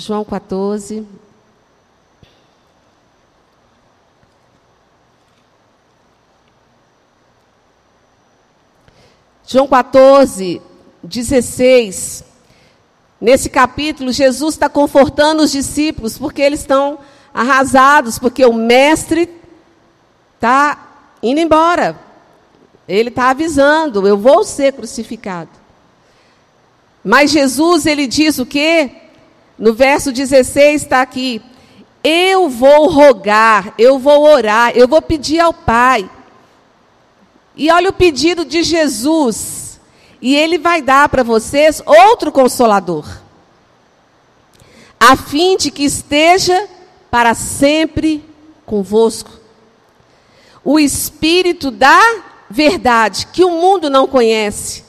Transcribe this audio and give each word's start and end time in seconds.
João 0.00 0.24
14. 0.24 1.06
João 9.46 9.68
14, 9.68 10.62
16. 11.02 12.24
Nesse 13.20 13.50
capítulo, 13.50 14.10
Jesus 14.10 14.54
está 14.54 14.70
confortando 14.70 15.42
os 15.42 15.52
discípulos, 15.52 16.16
porque 16.16 16.40
eles 16.40 16.60
estão 16.60 16.98
arrasados, 17.34 18.18
porque 18.18 18.44
o 18.46 18.54
mestre 18.54 19.28
está 20.36 20.88
indo 21.22 21.40
embora. 21.40 21.98
Ele 22.88 23.10
está 23.10 23.30
avisando: 23.30 24.08
eu 24.08 24.16
vou 24.16 24.44
ser 24.44 24.72
crucificado. 24.72 25.50
Mas 27.04 27.30
Jesus, 27.30 27.84
ele 27.84 28.06
diz 28.06 28.38
o 28.38 28.46
quê? 28.46 28.99
No 29.60 29.74
verso 29.74 30.10
16 30.10 30.82
está 30.82 31.02
aqui: 31.02 31.42
Eu 32.02 32.48
vou 32.48 32.88
rogar, 32.88 33.74
eu 33.76 33.98
vou 33.98 34.22
orar, 34.22 34.72
eu 34.74 34.88
vou 34.88 35.02
pedir 35.02 35.38
ao 35.38 35.52
Pai. 35.52 36.10
E 37.54 37.70
olha 37.70 37.90
o 37.90 37.92
pedido 37.92 38.42
de 38.42 38.62
Jesus. 38.62 39.78
E 40.22 40.34
ele 40.34 40.58
vai 40.58 40.80
dar 40.80 41.10
para 41.10 41.22
vocês 41.22 41.82
outro 41.86 42.32
consolador, 42.32 43.06
a 44.98 45.16
fim 45.16 45.56
de 45.56 45.70
que 45.70 45.84
esteja 45.84 46.68
para 47.10 47.34
sempre 47.34 48.24
convosco. 48.64 49.30
O 50.62 50.78
Espírito 50.78 51.70
da 51.70 52.22
verdade, 52.50 53.28
que 53.28 53.44
o 53.44 53.50
mundo 53.50 53.88
não 53.88 54.06
conhece, 54.06 54.84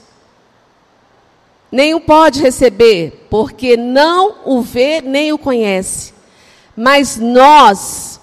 nem 1.71 1.95
o 1.95 2.01
pode 2.01 2.41
receber, 2.41 3.27
porque 3.29 3.77
não 3.77 4.35
o 4.45 4.61
vê 4.61 5.01
nem 5.01 5.31
o 5.31 5.37
conhece. 5.37 6.13
Mas 6.75 7.17
nós, 7.17 8.19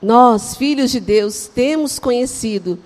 nós, 0.00 0.56
filhos 0.56 0.90
de 0.90 1.00
Deus, 1.00 1.46
temos 1.46 1.98
conhecido, 1.98 2.78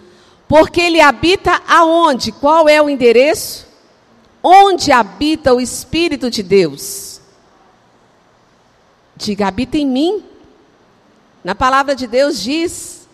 porque 0.47 0.81
ele 0.81 1.01
habita 1.01 1.61
aonde? 1.67 2.31
Qual 2.31 2.69
é 2.69 2.81
o 2.81 2.89
endereço? 2.89 3.67
Onde 4.43 4.93
habita 4.93 5.53
o 5.53 5.61
Espírito 5.61 6.31
de 6.31 6.43
Deus? 6.43 7.21
Diga, 9.17 9.49
habita 9.49 9.77
em 9.77 9.87
mim. 9.87 10.25
Na 11.43 11.55
palavra 11.55 11.95
de 11.95 12.07
Deus 12.07 12.41
diz 12.41 13.09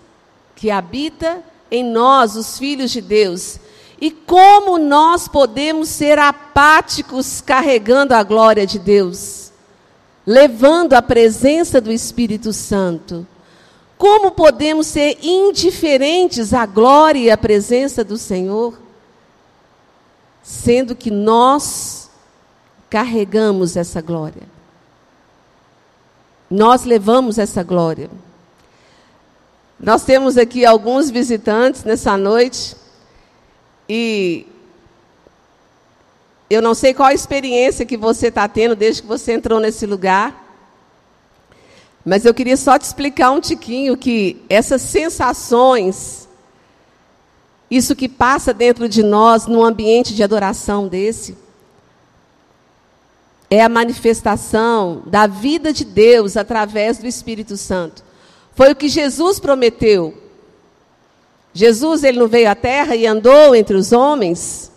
que 0.55 0.70
habita 0.70 1.43
em 1.70 1.84
nós, 1.84 2.37
os 2.37 2.59
filhos 2.59 2.91
de 2.91 3.00
Deus. 3.00 3.59
E 4.00 4.11
como 4.11 4.78
nós 4.78 5.27
podemos 5.27 5.89
ser 5.89 6.19
apáticos 6.19 7.41
carregando 7.41 8.14
a 8.14 8.22
glória 8.22 8.66
de 8.66 8.78
Deus, 8.78 9.50
levando 10.27 10.92
a 10.92 11.00
presença 11.00 11.80
do 11.80 11.91
Espírito 11.91 12.53
Santo? 12.53 13.27
Como 13.97 14.33
podemos 14.33 14.86
ser 14.86 15.19
indiferentes 15.22 16.53
à 16.53 16.66
glória 16.66 17.19
e 17.19 17.30
à 17.30 17.38
presença 17.38 18.05
do 18.05 18.19
Senhor, 18.19 18.78
sendo 20.42 20.94
que 20.94 21.10
nós 21.10 22.10
carregamos 22.91 23.77
essa 23.77 24.03
glória? 24.03 24.42
Nós 26.50 26.84
levamos 26.84 27.38
essa 27.38 27.62
glória. 27.62 28.10
Nós 29.81 30.05
temos 30.05 30.36
aqui 30.36 30.64
alguns 30.64 31.10
visitantes 31.10 31.83
nessa 31.83 32.16
noite. 32.16 32.77
E 33.89 34.47
eu 36.48 36.62
não 36.62 36.75
sei 36.75 36.95
qual 36.95 37.09
a 37.09 37.15
experiência 37.15 37.84
que 37.84 37.97
você 37.97 38.28
está 38.28 38.47
tendo 38.48 38.77
desde 38.77 39.03
que 39.03 39.09
você 39.09 39.33
entrou 39.33 39.59
nesse 39.59 39.84
lugar. 39.84 40.45
Mas 42.05 42.25
eu 42.25 42.33
queria 42.33 42.56
só 42.56 42.78
te 42.78 42.83
explicar 42.83 43.33
um 43.33 43.41
tiquinho 43.41 43.97
que 43.97 44.41
essas 44.49 44.81
sensações, 44.83 46.28
isso 47.69 47.97
que 47.97 48.09
passa 48.09 48.55
dentro 48.55 48.88
de 48.88 49.03
nós 49.03 49.47
num 49.47 49.65
ambiente 49.65 50.15
de 50.15 50.22
adoração 50.22 50.87
desse, 50.87 51.37
é 53.50 53.60
a 53.62 53.69
manifestação 53.69 55.03
da 55.06 55.27
vida 55.27 55.72
de 55.72 55.84
Deus 55.84 56.37
através 56.37 56.99
do 56.99 57.09
Espírito 57.09 57.56
Santo. 57.56 58.05
Foi 58.55 58.71
o 58.71 58.77
que 58.77 58.89
Jesus 58.89 59.41
prometeu 59.41 60.25
Jesus 61.56 62.05
ele 62.05 62.19
não 62.19 62.28
veio 62.28 62.50
à 62.50 62.55
terra 62.55 62.94
e 62.94 63.06
andou 63.06 63.56
entre 63.56 63.75
os 63.75 63.91
homens. 63.91 64.71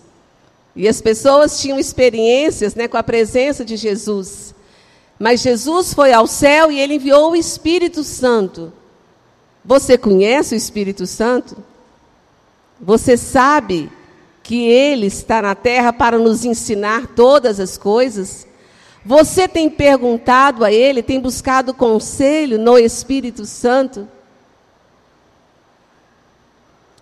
E 0.73 0.87
as 0.87 1.01
pessoas 1.01 1.59
tinham 1.59 1.77
experiências 1.77 2.73
né, 2.73 2.87
com 2.87 2.95
a 2.95 3.03
presença 3.03 3.65
de 3.65 3.75
Jesus. 3.75 4.55
Mas 5.19 5.41
Jesus 5.41 5.93
foi 5.93 6.13
ao 6.13 6.25
céu 6.25 6.71
e 6.71 6.79
ele 6.79 6.93
enviou 6.93 7.31
o 7.31 7.35
Espírito 7.35 8.01
Santo. 8.01 8.71
Você 9.65 9.97
conhece 9.97 10.55
o 10.55 10.57
Espírito 10.57 11.05
Santo? 11.05 11.57
Você 12.79 13.17
sabe 13.17 13.91
que 14.41 14.65
ele 14.69 15.07
está 15.07 15.41
na 15.41 15.55
terra 15.55 15.91
para 15.91 16.17
nos 16.17 16.45
ensinar 16.45 17.07
todas 17.07 17.59
as 17.59 17.77
coisas? 17.77 18.47
Você 19.05 19.49
tem 19.49 19.69
perguntado 19.69 20.63
a 20.63 20.71
ele, 20.71 21.03
tem 21.03 21.19
buscado 21.19 21.73
conselho 21.73 22.57
no 22.57 22.77
Espírito 22.77 23.43
Santo? 23.43 24.07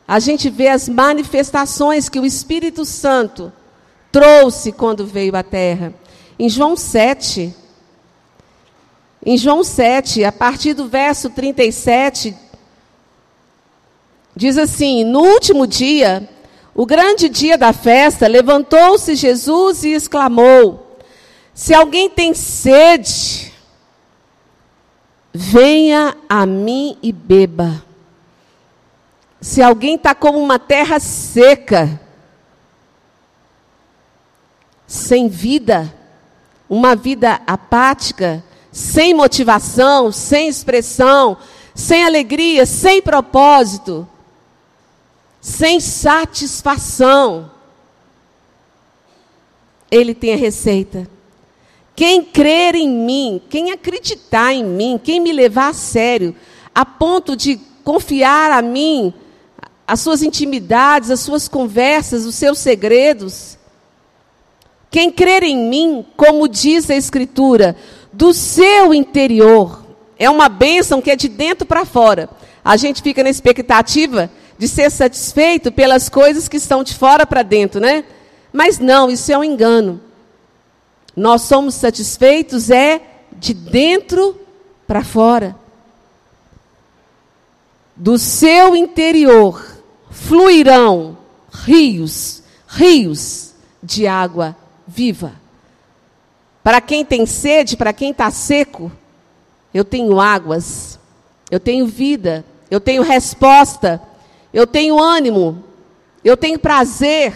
A 0.07 0.19
gente 0.19 0.49
vê 0.49 0.69
as 0.69 0.87
manifestações 0.87 2.07
que 2.07 2.19
o 2.19 2.25
Espírito 2.25 2.85
Santo 2.85 3.51
trouxe 4.11 4.71
quando 4.71 5.05
veio 5.05 5.35
à 5.35 5.43
Terra. 5.43 5.93
Em 6.39 6.47
João 6.47 6.77
7, 6.77 7.53
em 9.25 9.37
João 9.37 9.63
7, 9.63 10.23
a 10.23 10.31
partir 10.31 10.73
do 10.73 10.87
verso 10.87 11.29
37, 11.29 12.33
diz 14.33 14.57
assim: 14.57 15.03
No 15.03 15.19
último 15.19 15.67
dia, 15.67 16.29
o 16.73 16.85
grande 16.85 17.27
dia 17.27 17.57
da 17.57 17.73
festa, 17.73 18.27
levantou-se 18.27 19.13
Jesus 19.13 19.83
e 19.83 19.89
exclamou: 19.89 20.97
Se 21.53 21.73
alguém 21.73 22.09
tem 22.09 22.33
sede, 22.33 23.51
venha 25.33 26.15
a 26.29 26.45
mim 26.45 26.97
e 27.03 27.11
beba. 27.11 27.86
Se 29.47 29.61
alguém 29.61 29.95
está 29.95 30.13
como 30.13 30.39
uma 30.39 30.59
terra 30.59 30.99
seca, 30.99 31.97
sem 34.85 35.29
vida, 35.29 35.95
uma 36.69 36.97
vida 36.97 37.39
apática, 37.47 38.43
sem 38.73 39.13
motivação, 39.13 40.11
sem 40.11 40.49
expressão, 40.49 41.37
sem 41.73 42.03
alegria, 42.03 42.65
sem 42.65 43.01
propósito, 43.01 44.05
sem 45.39 45.79
satisfação, 45.79 47.49
ele 49.89 50.13
tem 50.13 50.33
a 50.33 50.37
receita. 50.37 51.09
Quem 51.95 52.21
crer 52.21 52.75
em 52.75 52.89
mim, 52.89 53.41
quem 53.49 53.71
acreditar 53.71 54.51
em 54.51 54.65
mim, 54.65 54.99
quem 55.01 55.21
me 55.21 55.31
levar 55.31 55.69
a 55.69 55.73
sério, 55.73 56.35
a 56.75 56.83
ponto 56.83 57.33
de 57.33 57.55
confiar 57.85 58.51
a 58.51 58.61
mim 58.61 59.13
as 59.87 60.01
suas 60.01 60.21
intimidades, 60.21 61.09
as 61.09 61.21
suas 61.21 61.47
conversas, 61.47 62.25
os 62.25 62.35
seus 62.35 62.59
segredos. 62.59 63.57
Quem 64.91 65.09
crer 65.09 65.43
em 65.43 65.69
mim, 65.69 66.05
como 66.17 66.49
diz 66.49 66.89
a 66.89 66.95
Escritura, 66.95 67.75
do 68.11 68.33
seu 68.33 68.93
interior, 68.93 69.85
é 70.19 70.29
uma 70.29 70.49
bênção 70.49 71.01
que 71.01 71.09
é 71.09 71.15
de 71.15 71.29
dentro 71.29 71.65
para 71.65 71.85
fora. 71.85 72.29
A 72.65 72.75
gente 72.75 73.01
fica 73.01 73.23
na 73.23 73.29
expectativa 73.29 74.29
de 74.57 74.67
ser 74.67 74.91
satisfeito 74.91 75.71
pelas 75.71 76.09
coisas 76.09 76.49
que 76.49 76.57
estão 76.57 76.83
de 76.83 76.93
fora 76.93 77.25
para 77.25 77.41
dentro, 77.41 77.79
né? 77.79 78.03
Mas 78.51 78.79
não, 78.79 79.09
isso 79.09 79.31
é 79.31 79.37
um 79.37 79.43
engano. 79.43 80.01
Nós 81.15 81.43
somos 81.43 81.75
satisfeitos 81.75 82.69
é 82.69 83.01
de 83.31 83.53
dentro 83.53 84.37
para 84.85 85.03
fora. 85.03 85.55
Do 87.95 88.17
seu 88.17 88.75
interior 88.75 89.76
fluirão 90.17 91.17
rios, 91.51 92.41
rios 92.67 93.53
de 93.81 94.07
água 94.07 94.55
viva. 94.87 95.33
Para 96.63 96.81
quem 96.81 97.05
tem 97.05 97.25
sede, 97.25 97.77
para 97.77 97.93
quem 97.93 98.11
está 98.11 98.29
seco, 98.31 98.91
eu 99.73 99.85
tenho 99.85 100.19
águas, 100.19 100.99
eu 101.51 101.59
tenho 101.59 101.85
vida, 101.85 102.43
eu 102.69 102.81
tenho 102.81 103.03
resposta, 103.03 104.01
eu 104.51 104.65
tenho 104.65 104.99
ânimo, 104.99 105.63
eu 106.23 106.35
tenho 106.35 106.59
prazer. 106.59 107.33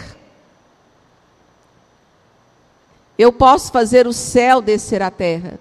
Eu 3.18 3.32
posso 3.32 3.72
fazer 3.72 4.08
o 4.08 4.14
céu 4.14 4.60
descer 4.60 5.02
à 5.02 5.12
terra. 5.12 5.60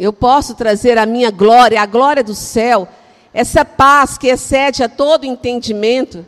Eu 0.00 0.12
posso 0.12 0.54
trazer 0.54 0.98
a 0.98 1.06
minha 1.06 1.30
glória, 1.30 1.80
a 1.80 1.86
glória 1.86 2.24
do 2.24 2.34
céu 2.34 2.88
essa 3.34 3.64
paz 3.64 4.16
que 4.16 4.28
excede 4.28 4.84
a 4.84 4.88
todo 4.88 5.26
entendimento, 5.26 6.24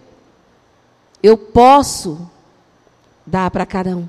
eu 1.23 1.39
posso 1.39 2.29
dar 3.25 3.49
para 3.49 3.65
cada 3.65 3.97
um. 3.97 4.09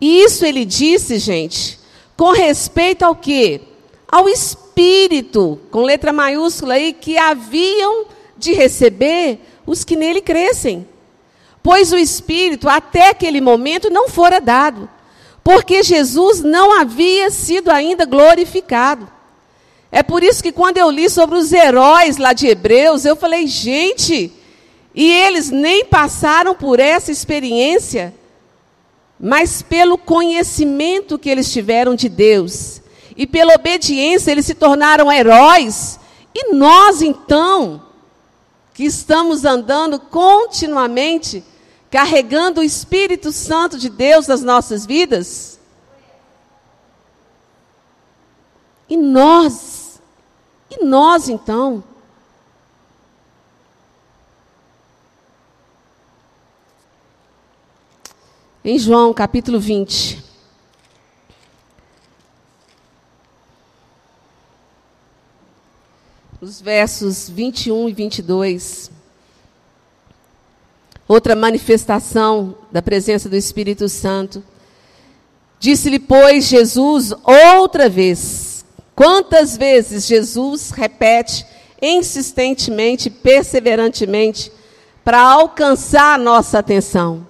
E 0.00 0.22
isso 0.24 0.46
ele 0.46 0.64
disse, 0.64 1.18
gente, 1.18 1.78
com 2.16 2.32
respeito 2.32 3.02
ao 3.02 3.14
quê? 3.14 3.60
Ao 4.10 4.26
Espírito, 4.26 5.60
com 5.70 5.82
letra 5.82 6.14
maiúscula 6.14 6.74
aí, 6.74 6.94
que 6.94 7.18
haviam 7.18 8.06
de 8.38 8.54
receber 8.54 9.40
os 9.66 9.84
que 9.84 9.96
nele 9.96 10.22
crescem. 10.22 10.88
Pois 11.62 11.92
o 11.92 11.98
Espírito, 11.98 12.70
até 12.70 13.10
aquele 13.10 13.42
momento, 13.42 13.90
não 13.90 14.08
fora 14.08 14.40
dado, 14.40 14.88
porque 15.44 15.82
Jesus 15.82 16.40
não 16.40 16.80
havia 16.80 17.28
sido 17.28 17.70
ainda 17.70 18.06
glorificado. 18.06 19.17
É 19.90 20.02
por 20.02 20.22
isso 20.22 20.42
que 20.42 20.52
quando 20.52 20.76
eu 20.76 20.90
li 20.90 21.08
sobre 21.08 21.36
os 21.36 21.52
heróis 21.52 22.18
lá 22.18 22.32
de 22.32 22.46
Hebreus, 22.46 23.04
eu 23.04 23.16
falei, 23.16 23.46
gente, 23.46 24.32
e 24.94 25.10
eles 25.10 25.50
nem 25.50 25.84
passaram 25.84 26.54
por 26.54 26.78
essa 26.78 27.10
experiência, 27.10 28.14
mas 29.18 29.62
pelo 29.62 29.96
conhecimento 29.96 31.18
que 31.18 31.30
eles 31.30 31.50
tiveram 31.50 31.94
de 31.94 32.08
Deus 32.08 32.82
e 33.18 33.26
pela 33.26 33.54
obediência 33.54 34.30
eles 34.30 34.46
se 34.46 34.54
tornaram 34.54 35.10
heróis. 35.10 35.98
E 36.32 36.54
nós 36.54 37.02
então, 37.02 37.82
que 38.72 38.84
estamos 38.84 39.44
andando 39.44 39.98
continuamente, 39.98 41.42
carregando 41.90 42.60
o 42.60 42.64
Espírito 42.64 43.32
Santo 43.32 43.76
de 43.76 43.90
Deus 43.90 44.28
nas 44.28 44.40
nossas 44.42 44.86
vidas, 44.86 45.58
e 48.88 48.96
nós, 48.96 49.77
e 50.70 50.84
nós 50.84 51.28
então, 51.28 51.82
em 58.64 58.78
João 58.78 59.14
capítulo 59.14 59.58
20. 59.58 60.22
Os 66.40 66.60
versos 66.60 67.28
21 67.28 67.88
e 67.88 67.92
22. 67.92 68.90
Outra 71.08 71.34
manifestação 71.34 72.54
da 72.70 72.82
presença 72.82 73.28
do 73.28 73.36
Espírito 73.36 73.88
Santo. 73.88 74.44
Disse-lhe, 75.58 75.98
pois, 75.98 76.44
Jesus 76.44 77.12
outra 77.24 77.88
vez. 77.88 78.47
Quantas 78.98 79.56
vezes 79.56 80.08
Jesus 80.08 80.72
repete 80.72 81.46
insistentemente, 81.80 83.08
perseverantemente, 83.08 84.50
para 85.04 85.20
alcançar 85.20 86.14
a 86.14 86.18
nossa 86.18 86.58
atenção? 86.58 87.24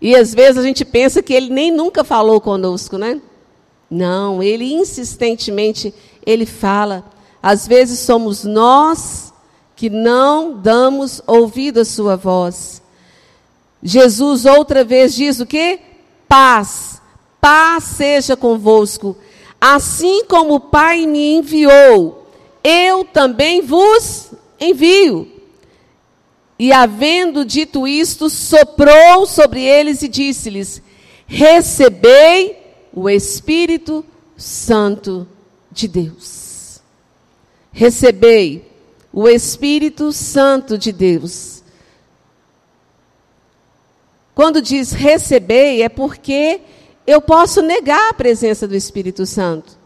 E 0.00 0.16
às 0.16 0.34
vezes 0.34 0.58
a 0.58 0.66
gente 0.66 0.84
pensa 0.84 1.22
que 1.22 1.32
ele 1.32 1.50
nem 1.50 1.70
nunca 1.70 2.02
falou 2.02 2.40
conosco, 2.40 2.98
né? 2.98 3.20
Não, 3.88 4.42
ele 4.42 4.74
insistentemente 4.74 5.94
ele 6.26 6.44
fala. 6.44 7.04
Às 7.40 7.68
vezes 7.68 8.00
somos 8.00 8.42
nós 8.42 9.32
que 9.76 9.88
não 9.88 10.54
damos 10.60 11.22
ouvido 11.24 11.78
à 11.78 11.84
sua 11.84 12.16
voz. 12.16 12.82
Jesus 13.80 14.44
outra 14.44 14.82
vez 14.82 15.14
diz 15.14 15.38
o 15.38 15.46
quê? 15.46 15.78
Paz. 16.28 17.00
Paz 17.40 17.84
seja 17.84 18.36
convosco. 18.36 19.16
Assim 19.60 20.24
como 20.26 20.54
o 20.54 20.60
Pai 20.60 21.06
me 21.06 21.34
enviou, 21.34 22.26
eu 22.62 23.04
também 23.04 23.62
vos 23.62 24.30
envio. 24.60 25.30
E 26.58 26.72
havendo 26.72 27.44
dito 27.44 27.86
isto, 27.86 28.30
soprou 28.30 29.26
sobre 29.26 29.62
eles 29.62 30.02
e 30.02 30.08
disse-lhes: 30.08 30.80
Recebei 31.26 32.58
o 32.92 33.08
Espírito 33.08 34.04
Santo 34.36 35.26
de 35.70 35.88
Deus. 35.88 36.80
Recebei 37.72 38.70
o 39.12 39.28
Espírito 39.28 40.12
Santo 40.12 40.78
de 40.78 40.92
Deus. 40.92 41.62
Quando 44.34 44.60
diz 44.60 44.92
recebei, 44.92 45.82
é 45.82 45.88
porque 45.88 46.60
eu 47.06 47.20
posso 47.20 47.60
negar 47.60 48.10
a 48.10 48.14
presença 48.14 48.66
do 48.66 48.74
Espírito 48.74 49.26
Santo. 49.26 49.76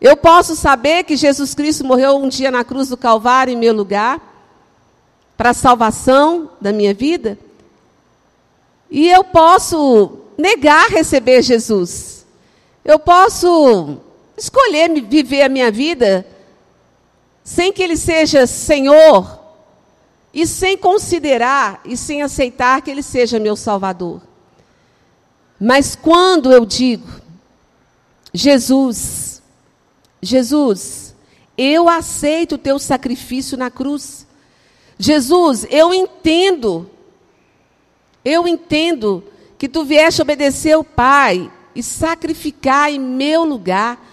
Eu 0.00 0.16
posso 0.16 0.54
saber 0.54 1.04
que 1.04 1.16
Jesus 1.16 1.54
Cristo 1.54 1.84
morreu 1.84 2.16
um 2.16 2.28
dia 2.28 2.50
na 2.50 2.64
cruz 2.64 2.88
do 2.88 2.96
Calvário 2.96 3.52
em 3.52 3.56
meu 3.56 3.72
lugar 3.72 4.20
para 5.36 5.50
a 5.50 5.54
salvação 5.54 6.50
da 6.60 6.72
minha 6.72 6.94
vida. 6.94 7.38
E 8.90 9.08
eu 9.08 9.24
posso 9.24 10.18
negar 10.36 10.88
receber 10.88 11.42
Jesus. 11.42 12.26
Eu 12.84 12.98
posso 12.98 13.98
escolher 14.36 14.88
viver 15.02 15.42
a 15.42 15.48
minha 15.48 15.70
vida 15.70 16.26
sem 17.42 17.72
que 17.72 17.82
Ele 17.82 17.96
seja 17.96 18.46
Senhor 18.46 19.38
e 20.32 20.46
sem 20.46 20.76
considerar 20.76 21.80
e 21.84 21.96
sem 21.96 22.22
aceitar 22.22 22.82
que 22.82 22.90
Ele 22.90 23.02
seja 23.02 23.40
meu 23.40 23.56
Salvador. 23.56 24.27
Mas 25.60 25.96
quando 25.96 26.52
eu 26.52 26.64
digo, 26.64 27.08
Jesus, 28.32 29.42
Jesus, 30.22 31.14
eu 31.56 31.88
aceito 31.88 32.54
o 32.54 32.58
teu 32.58 32.78
sacrifício 32.78 33.58
na 33.58 33.70
cruz. 33.70 34.26
Jesus, 34.96 35.66
eu 35.70 35.92
entendo, 35.92 36.88
eu 38.24 38.46
entendo 38.46 39.24
que 39.56 39.68
tu 39.68 39.84
vieste 39.84 40.22
obedecer 40.22 40.72
ao 40.72 40.84
Pai 40.84 41.50
e 41.74 41.82
sacrificar 41.82 42.90
em 42.92 43.00
meu 43.00 43.44
lugar. 43.44 44.04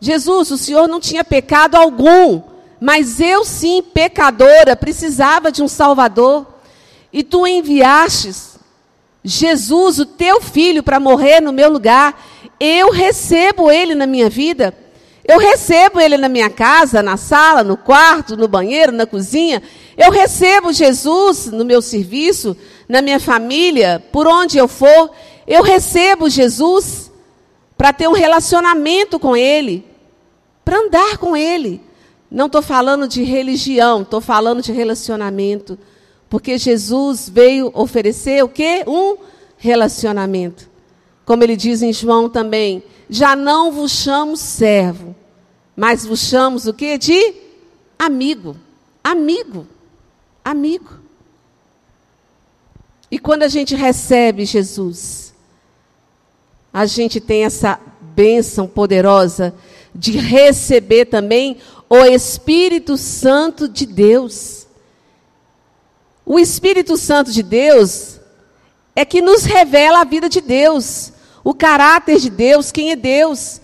Jesus, 0.00 0.50
o 0.52 0.58
Senhor 0.58 0.86
não 0.86 1.00
tinha 1.00 1.24
pecado 1.24 1.74
algum, 1.74 2.42
mas 2.80 3.20
eu 3.20 3.44
sim, 3.44 3.82
pecadora, 3.82 4.76
precisava 4.76 5.50
de 5.50 5.62
um 5.62 5.68
Salvador. 5.68 6.46
E 7.12 7.22
tu 7.22 7.46
enviastes 7.46 8.51
Jesus, 9.24 9.98
o 9.98 10.06
teu 10.06 10.40
filho, 10.40 10.82
para 10.82 10.98
morrer 10.98 11.40
no 11.40 11.52
meu 11.52 11.70
lugar. 11.70 12.20
Eu 12.58 12.90
recebo 12.90 13.70
ele 13.70 13.94
na 13.94 14.06
minha 14.06 14.28
vida. 14.28 14.74
Eu 15.24 15.38
recebo 15.38 16.00
ele 16.00 16.16
na 16.16 16.28
minha 16.28 16.50
casa, 16.50 17.02
na 17.02 17.16
sala, 17.16 17.62
no 17.62 17.76
quarto, 17.76 18.36
no 18.36 18.48
banheiro, 18.48 18.90
na 18.90 19.06
cozinha. 19.06 19.62
Eu 19.96 20.10
recebo 20.10 20.72
Jesus 20.72 21.46
no 21.46 21.64
meu 21.64 21.80
serviço, 21.80 22.56
na 22.88 23.00
minha 23.00 23.20
família, 23.20 24.04
por 24.10 24.26
onde 24.26 24.58
eu 24.58 24.66
for. 24.66 25.10
Eu 25.46 25.62
recebo 25.62 26.28
Jesus 26.28 27.12
para 27.76 27.92
ter 27.92 28.08
um 28.08 28.12
relacionamento 28.12 29.18
com 29.18 29.36
Ele, 29.36 29.84
para 30.64 30.78
andar 30.78 31.18
com 31.18 31.36
Ele. 31.36 31.80
Não 32.28 32.46
estou 32.46 32.62
falando 32.62 33.06
de 33.06 33.22
religião, 33.22 34.02
estou 34.02 34.20
falando 34.20 34.60
de 34.60 34.72
relacionamento. 34.72 35.78
Porque 36.32 36.56
Jesus 36.56 37.28
veio 37.28 37.70
oferecer 37.74 38.42
o 38.42 38.48
quê? 38.48 38.84
Um 38.86 39.18
relacionamento. 39.58 40.66
Como 41.26 41.44
ele 41.44 41.54
diz 41.54 41.82
em 41.82 41.92
João 41.92 42.26
também, 42.26 42.82
já 43.06 43.36
não 43.36 43.70
vos 43.70 43.92
chamo 43.92 44.34
servo, 44.34 45.14
mas 45.76 46.06
vos 46.06 46.20
chamo 46.20 46.56
o 46.56 46.72
quê? 46.72 46.96
De 46.96 47.34
amigo. 47.98 48.56
Amigo. 49.04 49.66
Amigo. 50.42 51.00
E 53.10 53.18
quando 53.18 53.42
a 53.42 53.48
gente 53.48 53.74
recebe 53.74 54.46
Jesus, 54.46 55.34
a 56.72 56.86
gente 56.86 57.20
tem 57.20 57.44
essa 57.44 57.78
bênção 58.00 58.66
poderosa 58.66 59.54
de 59.94 60.12
receber 60.12 61.04
também 61.04 61.58
o 61.90 62.06
Espírito 62.06 62.96
Santo 62.96 63.68
de 63.68 63.84
Deus. 63.84 64.61
O 66.24 66.38
Espírito 66.38 66.96
Santo 66.96 67.30
de 67.32 67.42
Deus 67.42 68.20
é 68.94 69.04
que 69.04 69.20
nos 69.20 69.44
revela 69.44 70.00
a 70.00 70.04
vida 70.04 70.28
de 70.28 70.40
Deus 70.40 71.12
o 71.44 71.52
caráter 71.52 72.18
de 72.18 72.30
Deus, 72.30 72.70
quem 72.70 72.92
é 72.92 72.96
Deus. 72.96 73.60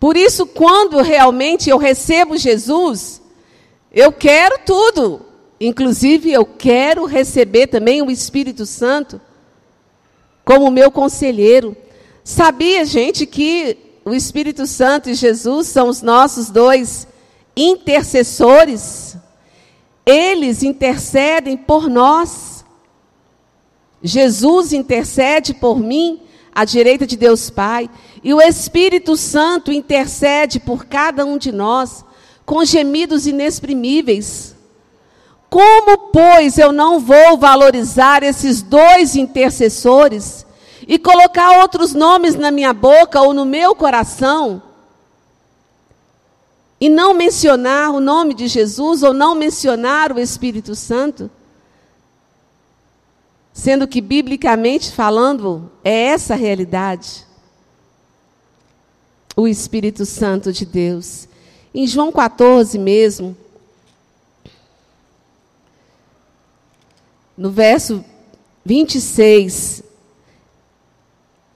Por 0.00 0.16
isso, 0.16 0.46
quando 0.46 1.00
realmente 1.00 1.70
eu 1.70 1.78
recebo 1.78 2.36
Jesus, 2.36 3.22
eu 3.92 4.10
quero 4.10 4.58
tudo. 4.66 5.24
Inclusive, 5.60 6.32
eu 6.32 6.44
quero 6.44 7.04
receber 7.04 7.68
também 7.68 8.02
o 8.02 8.10
Espírito 8.10 8.66
Santo 8.66 9.20
como 10.44 10.70
meu 10.72 10.90
conselheiro. 10.90 11.76
Sabia, 12.24 12.84
gente, 12.84 13.26
que 13.26 13.76
o 14.04 14.12
Espírito 14.12 14.66
Santo 14.66 15.08
e 15.08 15.14
Jesus 15.14 15.68
são 15.68 15.88
os 15.88 16.02
nossos 16.02 16.50
dois 16.50 17.06
intercessores? 17.56 19.16
Eles 20.04 20.62
intercedem 20.62 21.56
por 21.56 21.88
nós. 21.88 22.64
Jesus 24.02 24.72
intercede 24.72 25.54
por 25.54 25.78
mim 25.78 26.20
à 26.54 26.64
direita 26.64 27.06
de 27.06 27.16
Deus 27.16 27.48
Pai, 27.48 27.88
e 28.22 28.34
o 28.34 28.40
Espírito 28.40 29.16
Santo 29.16 29.72
intercede 29.72 30.60
por 30.60 30.84
cada 30.84 31.24
um 31.24 31.38
de 31.38 31.50
nós 31.50 32.04
com 32.44 32.64
gemidos 32.64 33.26
inexprimíveis. 33.26 34.54
Como, 35.48 36.10
pois, 36.12 36.58
eu 36.58 36.72
não 36.72 36.98
vou 36.98 37.36
valorizar 37.38 38.22
esses 38.22 38.62
dois 38.62 39.16
intercessores 39.16 40.46
e 40.86 40.98
colocar 40.98 41.60
outros 41.60 41.94
nomes 41.94 42.34
na 42.34 42.50
minha 42.50 42.72
boca 42.72 43.20
ou 43.20 43.32
no 43.32 43.44
meu 43.44 43.74
coração, 43.74 44.62
e 46.82 46.88
não 46.88 47.14
mencionar 47.14 47.92
o 47.92 48.00
nome 48.00 48.34
de 48.34 48.48
Jesus 48.48 49.04
ou 49.04 49.14
não 49.14 49.36
mencionar 49.36 50.10
o 50.10 50.18
Espírito 50.18 50.74
Santo, 50.74 51.30
sendo 53.52 53.86
que, 53.86 54.00
biblicamente 54.00 54.90
falando, 54.90 55.70
é 55.84 56.06
essa 56.06 56.34
a 56.34 56.36
realidade. 56.36 57.24
O 59.36 59.46
Espírito 59.46 60.04
Santo 60.04 60.52
de 60.52 60.66
Deus. 60.66 61.28
Em 61.72 61.86
João 61.86 62.10
14 62.10 62.76
mesmo, 62.80 63.36
no 67.36 67.52
verso 67.52 68.04
26, 68.64 69.84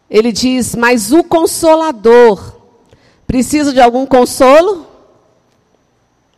ele 0.09 0.31
diz: 0.31 0.77
Mas 0.77 1.11
o 1.11 1.25
Consolador 1.25 2.61
precisa 3.27 3.73
de 3.73 3.81
algum 3.81 4.07
consolo? 4.07 4.95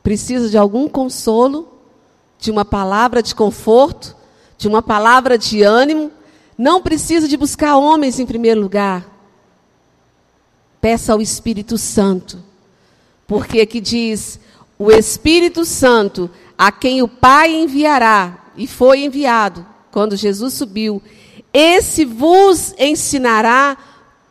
Precisa 0.08 0.48
de 0.48 0.56
algum 0.56 0.88
consolo? 0.88 1.68
De 2.38 2.50
uma 2.50 2.64
palavra 2.64 3.22
de 3.22 3.34
conforto? 3.34 4.16
De 4.56 4.66
uma 4.66 4.80
palavra 4.80 5.36
de 5.36 5.62
ânimo? 5.62 6.10
Não 6.56 6.80
precisa 6.80 7.28
de 7.28 7.36
buscar 7.36 7.76
homens 7.76 8.18
em 8.18 8.24
primeiro 8.24 8.58
lugar. 8.58 9.06
Peça 10.80 11.12
ao 11.12 11.20
Espírito 11.20 11.76
Santo. 11.76 12.42
Porque 13.26 13.60
aqui 13.60 13.82
diz: 13.82 14.40
O 14.78 14.90
Espírito 14.90 15.66
Santo, 15.66 16.30
a 16.56 16.72
quem 16.72 17.02
o 17.02 17.08
Pai 17.08 17.54
enviará, 17.54 18.46
e 18.56 18.66
foi 18.66 19.04
enviado 19.04 19.66
quando 19.90 20.16
Jesus 20.16 20.54
subiu, 20.54 21.02
esse 21.52 22.06
vos 22.06 22.74
ensinará 22.78 23.76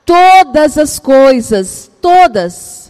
todas 0.03 0.75
as 0.75 0.97
coisas, 0.97 1.91
todas, 2.01 2.86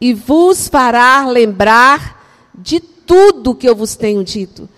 e 0.00 0.14
vos 0.14 0.68
fará 0.68 1.26
lembrar 1.26 2.50
de 2.54 2.80
tudo 2.80 3.54
que 3.54 3.68
eu 3.68 3.74
vos 3.74 3.96
tenho 3.96 4.24
dito. 4.24 4.68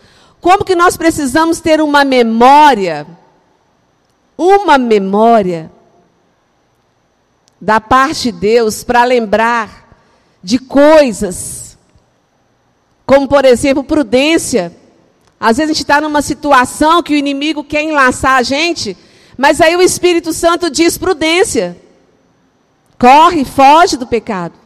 Como 0.40 0.64
que 0.64 0.74
nós 0.74 0.96
precisamos 0.96 1.60
ter 1.60 1.80
uma 1.80 2.04
memória, 2.04 3.06
uma 4.36 4.76
memória 4.76 5.70
da 7.60 7.80
parte 7.80 8.32
de 8.32 8.38
Deus 8.38 8.82
para 8.82 9.04
lembrar 9.04 9.96
de 10.42 10.58
coisas, 10.58 11.78
como 13.06 13.28
por 13.28 13.44
exemplo, 13.44 13.84
prudência. 13.84 14.76
Às 15.38 15.58
vezes 15.58 15.70
a 15.70 15.74
gente 15.74 15.82
está 15.82 16.00
numa 16.00 16.22
situação 16.22 17.02
que 17.04 17.14
o 17.14 17.16
inimigo 17.16 17.62
quer 17.62 17.82
enlaçar 17.82 18.38
a 18.38 18.42
gente, 18.42 18.96
mas 19.38 19.60
aí 19.60 19.76
o 19.76 19.82
Espírito 19.82 20.32
Santo 20.32 20.68
diz 20.68 20.98
prudência. 20.98 21.76
Corre, 22.98 23.44
foge 23.44 23.96
do 23.96 24.06
pecado. 24.06 24.61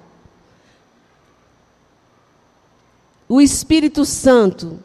O 3.29 3.41
Espírito 3.41 4.05
Santo, 4.05 4.79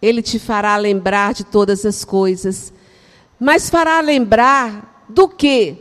ele 0.00 0.22
te 0.22 0.38
fará 0.38 0.76
lembrar 0.76 1.34
de 1.34 1.44
todas 1.44 1.84
as 1.84 2.04
coisas, 2.04 2.72
mas 3.38 3.68
fará 3.68 4.00
lembrar 4.00 5.04
do 5.08 5.28
que? 5.28 5.78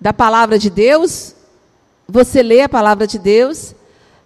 Da 0.00 0.12
palavra 0.12 0.58
de 0.58 0.68
Deus? 0.68 1.34
Você 2.08 2.42
lê 2.42 2.60
a 2.62 2.68
palavra 2.68 3.06
de 3.06 3.18
Deus? 3.18 3.74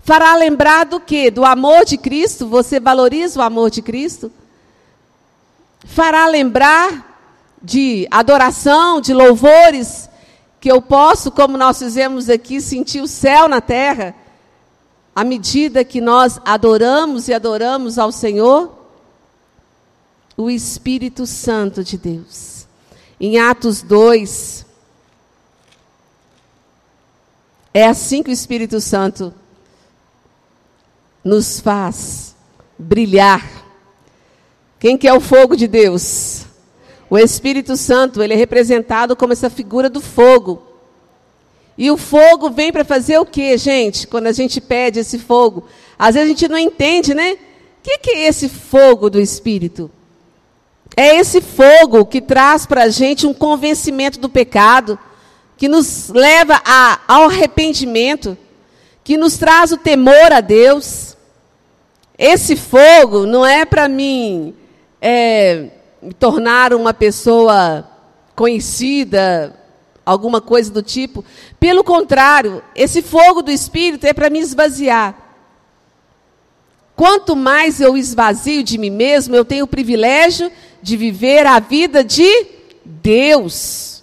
fará 0.07 0.37
lembrar 0.37 0.85
do 0.87 1.01
que? 1.01 1.33
Do 1.33 1.45
amor 1.45 1.85
de 1.85 1.99
Cristo? 1.99 2.47
Você 2.47 2.79
valoriza 2.79 3.41
o 3.41 3.43
amor 3.43 3.71
de 3.71 3.83
Cristo? 3.83 4.31
Fará 5.85 6.29
lembrar 6.29 7.19
de 7.61 8.07
adoração, 8.09 9.01
de 9.01 9.13
louvores, 9.13 10.09
que 10.61 10.71
eu 10.71 10.81
posso, 10.81 11.33
como 11.33 11.59
nós 11.59 11.81
fizemos 11.81 12.31
aqui, 12.31 12.61
sentir 12.61 13.01
o 13.01 13.09
céu 13.09 13.49
na 13.49 13.61
terra, 13.61 14.15
à 15.17 15.25
medida 15.25 15.83
que 15.83 15.99
nós 15.99 16.39
adoramos 16.45 17.27
e 17.27 17.33
adoramos 17.33 17.99
ao 17.99 18.13
Senhor? 18.13 18.77
O 20.37 20.51
Espírito 20.51 21.27
Santo 21.27 21.83
de 21.83 21.97
Deus. 21.97 22.67
Em 23.19 23.39
Atos 23.39 23.81
2, 23.81 24.67
é 27.73 27.87
assim 27.87 28.23
que 28.23 28.29
o 28.29 28.33
Espírito 28.33 28.79
Santo 28.79 29.33
nos 31.25 31.61
faz 31.61 32.37
brilhar. 32.79 33.43
Quem 34.79 34.99
que 34.99 35.09
é 35.09 35.15
o 35.15 35.21
fogo 35.21 35.57
de 35.57 35.67
Deus? 35.67 36.45
O 37.09 37.17
Espírito 37.17 37.75
Santo, 37.75 38.23
ele 38.23 38.35
é 38.35 38.37
representado 38.37 39.17
como 39.17 39.33
essa 39.33 39.49
figura 39.49 39.89
do 39.89 40.03
fogo. 40.03 40.66
E 41.79 41.91
o 41.91 41.97
fogo 41.97 42.51
vem 42.51 42.73
para 42.73 42.85
fazer 42.85 43.19
o 43.19 43.27
que, 43.27 43.57
gente? 43.59 44.07
Quando 44.07 44.27
a 44.27 44.33
gente 44.33 44.61
pede 44.61 45.01
esse 45.01 45.19
fogo, 45.19 45.67
às 45.99 46.15
vezes 46.15 46.31
a 46.31 46.33
gente 46.33 46.49
não 46.49 46.59
entende, 46.59 47.15
né? 47.15 47.33
O 47.33 47.39
que, 47.83 47.99
que 47.99 48.11
é 48.11 48.29
esse 48.29 48.49
fogo 48.49 49.11
do 49.11 49.21
Espírito? 49.21 49.91
É 50.97 51.17
esse 51.17 51.41
fogo 51.43 52.07
que 52.07 52.21
traz 52.21 52.65
para 52.65 52.85
a 52.85 52.89
gente 52.89 53.27
um 53.27 53.35
convencimento 53.35 54.19
do 54.19 54.29
pecado, 54.29 54.99
que 55.57 55.69
nos 55.69 56.09
leva 56.09 56.61
a, 56.65 57.01
ao 57.07 57.25
arrependimento, 57.25 58.37
que 59.05 59.17
nos 59.17 59.37
traz 59.37 59.73
o 59.73 59.77
temor 59.77 60.33
a 60.33 60.41
Deus. 60.41 61.17
Esse 62.19 62.57
fogo 62.57 63.27
não 63.27 63.45
é 63.45 63.67
para 63.67 63.89
mim 63.89 64.55
é, 65.01 65.69
me 66.01 66.15
tornar 66.15 66.73
uma 66.73 66.95
pessoa 66.95 67.87
conhecida, 68.35 69.55
alguma 70.07 70.41
coisa 70.41 70.71
do 70.71 70.83
tipo. 70.83 71.25
Pelo 71.59 71.83
contrário, 71.83 72.63
esse 72.77 73.03
fogo 73.03 73.43
do 73.43 73.51
Espírito 73.51 74.07
é 74.07 74.15
para 74.15 74.31
me 74.31 74.39
esvaziar. 74.39 75.27
Quanto 76.95 77.35
mais 77.37 77.81
eu 77.81 77.97
esvazio 77.97 78.63
de 78.63 78.79
mim 78.79 78.89
mesmo, 78.89 79.35
eu 79.35 79.45
tenho 79.45 79.65
o 79.65 79.69
privilégio 79.69 80.51
de 80.81 80.97
viver 80.97 81.45
a 81.45 81.59
vida 81.59 82.03
de 82.03 82.47
Deus. 82.85 84.03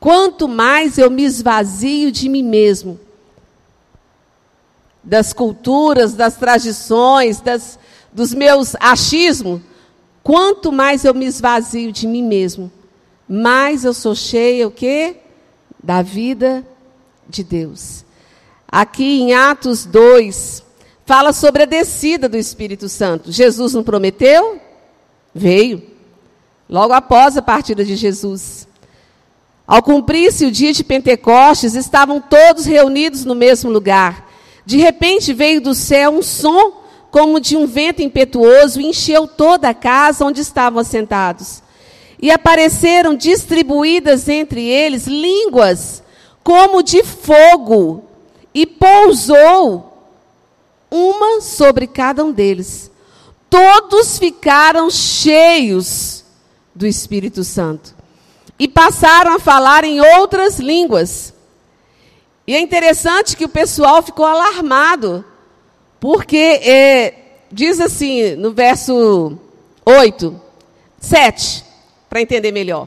Quanto 0.00 0.48
mais 0.48 0.98
eu 0.98 1.10
me 1.10 1.22
esvazio 1.22 2.10
de 2.10 2.28
mim 2.28 2.42
mesmo, 2.42 2.98
das 5.02 5.32
culturas, 5.32 6.14
das 6.14 6.36
tradições, 6.36 7.40
das, 7.40 7.78
dos 8.12 8.34
meus 8.34 8.74
achismos, 8.80 9.60
quanto 10.22 10.72
mais 10.72 11.04
eu 11.04 11.14
me 11.14 11.26
esvazio 11.26 11.92
de 11.92 12.06
mim 12.06 12.22
mesmo, 12.22 12.72
mais 13.28 13.84
eu 13.84 13.94
sou 13.94 14.14
cheia 14.14 14.66
o 14.68 14.70
quê? 14.70 15.16
Da 15.82 16.02
vida 16.02 16.64
de 17.28 17.42
Deus. 17.42 18.04
Aqui 18.68 19.20
em 19.20 19.34
Atos 19.34 19.84
2, 19.84 20.62
fala 21.06 21.32
sobre 21.32 21.62
a 21.62 21.66
descida 21.66 22.28
do 22.28 22.36
Espírito 22.36 22.88
Santo. 22.88 23.30
Jesus 23.30 23.72
não 23.72 23.82
prometeu? 23.82 24.60
Veio. 25.34 25.82
Logo 26.68 26.92
após 26.92 27.36
a 27.36 27.42
partida 27.42 27.84
de 27.84 27.96
Jesus. 27.96 28.66
Ao 29.66 29.82
cumprir-se 29.82 30.44
o 30.44 30.50
dia 30.50 30.72
de 30.72 30.84
Pentecostes, 30.84 31.74
estavam 31.74 32.20
todos 32.20 32.66
reunidos 32.66 33.24
no 33.24 33.34
mesmo 33.34 33.70
lugar. 33.70 34.28
De 34.66 34.76
repente 34.76 35.32
veio 35.32 35.60
do 35.60 35.74
céu 35.74 36.10
um 36.10 36.22
som 36.22 36.82
como 37.10 37.38
de 37.38 37.56
um 37.56 37.66
vento 37.66 38.02
impetuoso 38.02 38.80
e 38.80 38.86
encheu 38.86 39.26
toda 39.26 39.68
a 39.68 39.74
casa 39.74 40.24
onde 40.24 40.40
estavam 40.40 40.80
assentados. 40.80 41.62
E 42.20 42.30
apareceram 42.30 43.14
distribuídas 43.14 44.28
entre 44.28 44.66
eles 44.66 45.06
línguas 45.06 46.02
como 46.42 46.82
de 46.82 47.02
fogo, 47.02 48.04
e 48.52 48.66
pousou 48.66 50.08
uma 50.90 51.40
sobre 51.40 51.86
cada 51.86 52.22
um 52.22 52.30
deles. 52.30 52.90
Todos 53.48 54.18
ficaram 54.18 54.90
cheios 54.90 56.22
do 56.74 56.86
Espírito 56.86 57.42
Santo 57.42 57.94
e 58.58 58.68
passaram 58.68 59.34
a 59.34 59.40
falar 59.40 59.84
em 59.84 60.00
outras 60.00 60.58
línguas 60.58 61.34
e 62.46 62.54
é 62.54 62.60
interessante 62.60 63.36
que 63.36 63.44
o 63.44 63.48
pessoal 63.48 64.02
ficou 64.02 64.26
alarmado, 64.26 65.24
porque 65.98 66.36
é, 66.36 67.14
diz 67.50 67.80
assim 67.80 68.36
no 68.36 68.52
verso 68.52 69.38
8, 69.84 70.40
7, 71.00 71.64
para 72.14 72.22
entender 72.22 72.52
melhor. 72.52 72.86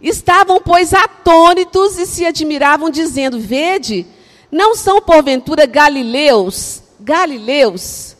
Estavam, 0.00 0.60
pois, 0.60 0.94
atônitos 0.94 1.98
e 1.98 2.06
se 2.06 2.24
admiravam, 2.24 2.90
dizendo: 2.90 3.40
Vede, 3.40 4.06
não 4.52 4.76
são 4.76 5.02
porventura 5.02 5.66
galileus, 5.66 6.80
galileus, 7.00 8.16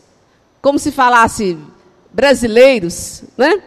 como 0.61 0.77
se 0.77 0.91
falasse 0.91 1.57
brasileiros, 2.11 3.23
né? 3.37 3.63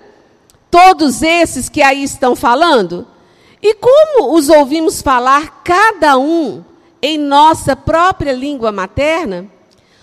Todos 0.70 1.22
esses 1.22 1.70
que 1.70 1.80
aí 1.80 2.02
estão 2.02 2.36
falando? 2.36 3.06
E 3.62 3.72
como 3.72 4.34
os 4.36 4.50
ouvimos 4.50 5.00
falar, 5.00 5.62
cada 5.64 6.18
um 6.18 6.62
em 7.00 7.16
nossa 7.16 7.74
própria 7.74 8.34
língua 8.34 8.70
materna, 8.70 9.46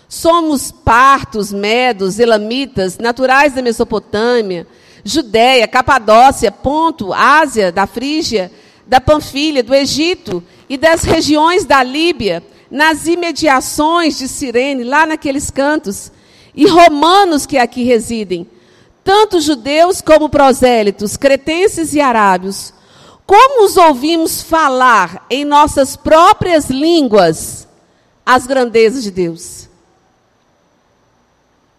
somos 0.09 0.71
partos, 0.71 1.53
medos, 1.53 2.17
elamitas, 2.17 2.97
naturais 2.97 3.53
da 3.53 3.61
Mesopotâmia, 3.61 4.65
Judéia, 5.03 5.67
Capadócia, 5.67 6.51
Ponto, 6.51 7.13
Ásia, 7.13 7.71
da 7.71 7.85
Frígia, 7.85 8.51
da 8.85 9.01
Panfilha, 9.01 9.63
do 9.63 9.73
Egito 9.73 10.43
e 10.69 10.77
das 10.77 11.03
regiões 11.03 11.65
da 11.65 11.83
Líbia, 11.83 12.43
nas 12.71 13.05
imediações 13.05 14.17
de 14.17 14.27
Cirene, 14.27 14.83
lá 14.83 15.05
naqueles 15.05 15.49
cantos, 15.49 16.11
e 16.55 16.67
romanos 16.67 17.45
que 17.45 17.57
aqui 17.57 17.83
residem, 17.83 18.47
tanto 19.03 19.41
judeus 19.41 20.01
como 20.01 20.29
prosélitos, 20.29 21.17
cretenses 21.17 21.93
e 21.93 21.99
arábios, 21.99 22.73
como 23.25 23.65
os 23.65 23.77
ouvimos 23.77 24.41
falar 24.41 25.25
em 25.29 25.43
nossas 25.43 25.95
próprias 25.95 26.69
línguas 26.69 27.67
as 28.25 28.45
grandezas 28.45 29.03
de 29.03 29.11
Deus. 29.11 29.67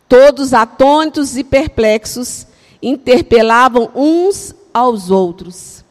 Todos 0.08 0.52
atônitos 0.52 1.36
e 1.36 1.44
perplexos 1.44 2.46
interpelavam 2.88 3.90
uns 3.94 4.54
aos 4.72 5.10
outros. 5.10 5.84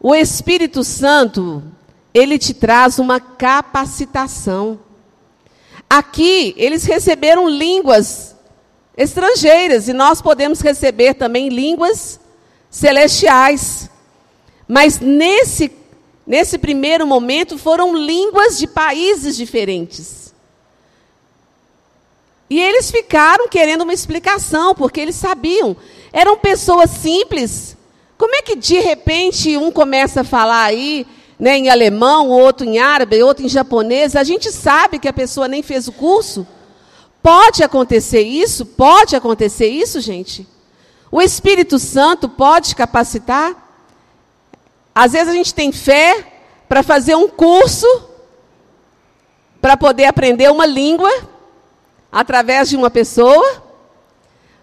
O 0.00 0.14
Espírito 0.14 0.82
Santo, 0.82 1.62
ele 2.14 2.38
te 2.38 2.54
traz 2.54 2.98
uma 2.98 3.20
capacitação. 3.20 4.78
Aqui, 5.88 6.54
eles 6.56 6.84
receberam 6.84 7.48
línguas 7.48 8.34
estrangeiras 8.96 9.88
e 9.88 9.92
nós 9.92 10.22
podemos 10.22 10.60
receber 10.60 11.14
também 11.14 11.48
línguas 11.48 12.18
celestiais. 12.70 13.90
Mas 14.66 14.98
nesse, 14.98 15.70
nesse 16.26 16.56
primeiro 16.56 17.06
momento 17.06 17.58
foram 17.58 17.94
línguas 17.94 18.58
de 18.58 18.66
países 18.66 19.36
diferentes. 19.36 20.25
E 22.48 22.60
eles 22.60 22.90
ficaram 22.90 23.48
querendo 23.48 23.82
uma 23.82 23.92
explicação, 23.92 24.74
porque 24.74 25.00
eles 25.00 25.16
sabiam. 25.16 25.76
Eram 26.12 26.36
pessoas 26.36 26.90
simples. 26.90 27.76
Como 28.16 28.34
é 28.34 28.42
que 28.42 28.56
de 28.56 28.78
repente 28.78 29.56
um 29.56 29.70
começa 29.70 30.20
a 30.20 30.24
falar 30.24 30.62
aí, 30.62 31.06
né, 31.38 31.58
em 31.58 31.68
alemão, 31.68 32.28
outro 32.30 32.66
em 32.66 32.78
árabe, 32.78 33.22
outro 33.22 33.44
em 33.44 33.48
japonês? 33.48 34.14
A 34.14 34.22
gente 34.22 34.50
sabe 34.52 34.98
que 34.98 35.08
a 35.08 35.12
pessoa 35.12 35.48
nem 35.48 35.62
fez 35.62 35.88
o 35.88 35.92
curso. 35.92 36.46
Pode 37.22 37.62
acontecer 37.64 38.22
isso? 38.22 38.64
Pode 38.64 39.16
acontecer 39.16 39.66
isso, 39.66 40.00
gente? 40.00 40.46
O 41.10 41.20
Espírito 41.20 41.78
Santo 41.78 42.28
pode 42.28 42.76
capacitar? 42.76 43.64
Às 44.94 45.12
vezes 45.12 45.28
a 45.28 45.32
gente 45.32 45.52
tem 45.52 45.72
fé 45.72 46.32
para 46.68 46.82
fazer 46.82 47.16
um 47.16 47.28
curso 47.28 47.86
para 49.60 49.76
poder 49.76 50.04
aprender 50.04 50.50
uma 50.50 50.64
língua 50.64 51.10
através 52.16 52.70
de 52.70 52.76
uma 52.76 52.88
pessoa, 52.88 53.62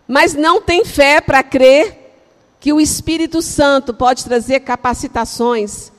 mas 0.07 0.33
não 0.33 0.59
tem 0.59 0.83
fé 0.83 1.21
para 1.21 1.43
crer 1.43 2.15
que 2.59 2.73
o 2.73 2.81
Espírito 2.81 3.43
Santo 3.43 3.93
pode 3.93 4.25
trazer 4.25 4.61
capacitações 4.61 5.91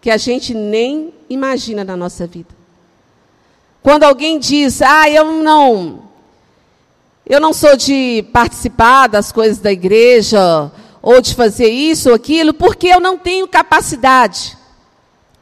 que 0.00 0.10
a 0.10 0.16
gente 0.16 0.54
nem 0.54 1.12
imagina 1.28 1.84
na 1.84 1.98
nossa 1.98 2.26
vida. 2.26 2.48
Quando 3.82 4.04
alguém 4.04 4.38
diz: 4.38 4.80
"Ah, 4.80 5.10
eu 5.10 5.42
não 5.42 6.04
eu 7.26 7.38
não 7.38 7.52
sou 7.52 7.76
de 7.76 8.24
participar 8.32 9.06
das 9.06 9.30
coisas 9.30 9.58
da 9.58 9.70
igreja, 9.70 10.72
ou 11.02 11.20
de 11.20 11.34
fazer 11.34 11.68
isso 11.68 12.08
ou 12.08 12.14
aquilo, 12.14 12.54
porque 12.54 12.88
eu 12.88 13.00
não 13.00 13.18
tenho 13.18 13.46
capacidade. 13.46 14.56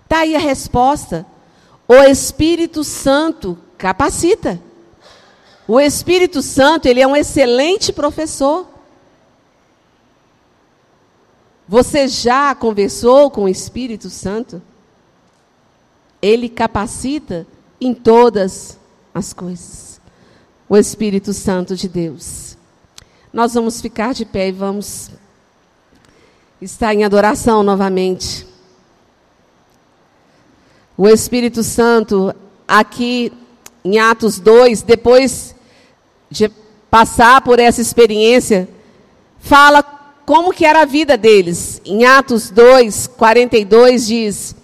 Está 0.02 0.18
aí 0.18 0.34
a 0.34 0.40
resposta. 0.40 1.24
O 1.86 1.94
Espírito 1.94 2.82
Santo 2.82 3.56
capacita. 3.78 4.60
O 5.68 5.78
Espírito 5.78 6.40
Santo, 6.40 6.86
ele 6.86 7.02
é 7.02 7.06
um 7.06 7.14
excelente 7.14 7.92
professor. 7.92 8.66
Você 11.68 12.08
já 12.08 12.54
conversou 12.54 13.30
com 13.30 13.44
o 13.44 13.48
Espírito 13.50 14.08
Santo? 14.08 14.62
Ele 16.22 16.48
capacita 16.48 17.46
em 17.78 17.92
todas 17.92 18.78
as 19.12 19.34
coisas. 19.34 20.00
O 20.66 20.74
Espírito 20.74 21.34
Santo 21.34 21.76
de 21.76 21.86
Deus. 21.86 22.56
Nós 23.30 23.52
vamos 23.52 23.82
ficar 23.82 24.14
de 24.14 24.24
pé 24.24 24.48
e 24.48 24.52
vamos 24.52 25.10
está 26.62 26.94
em 26.94 27.04
adoração 27.04 27.62
novamente. 27.62 28.46
O 30.96 31.06
Espírito 31.06 31.62
Santo, 31.62 32.34
aqui 32.66 33.30
em 33.84 33.98
Atos 33.98 34.40
2, 34.40 34.82
depois 34.82 35.54
de 36.30 36.50
passar 36.90 37.40
por 37.40 37.58
essa 37.58 37.80
experiência, 37.80 38.68
fala 39.38 39.82
como 40.26 40.52
que 40.52 40.64
era 40.64 40.82
a 40.82 40.84
vida 40.84 41.16
deles. 41.16 41.80
Em 41.84 42.04
Atos 42.04 42.50
2, 42.50 43.06
42 43.16 44.06
diz: 44.06 44.56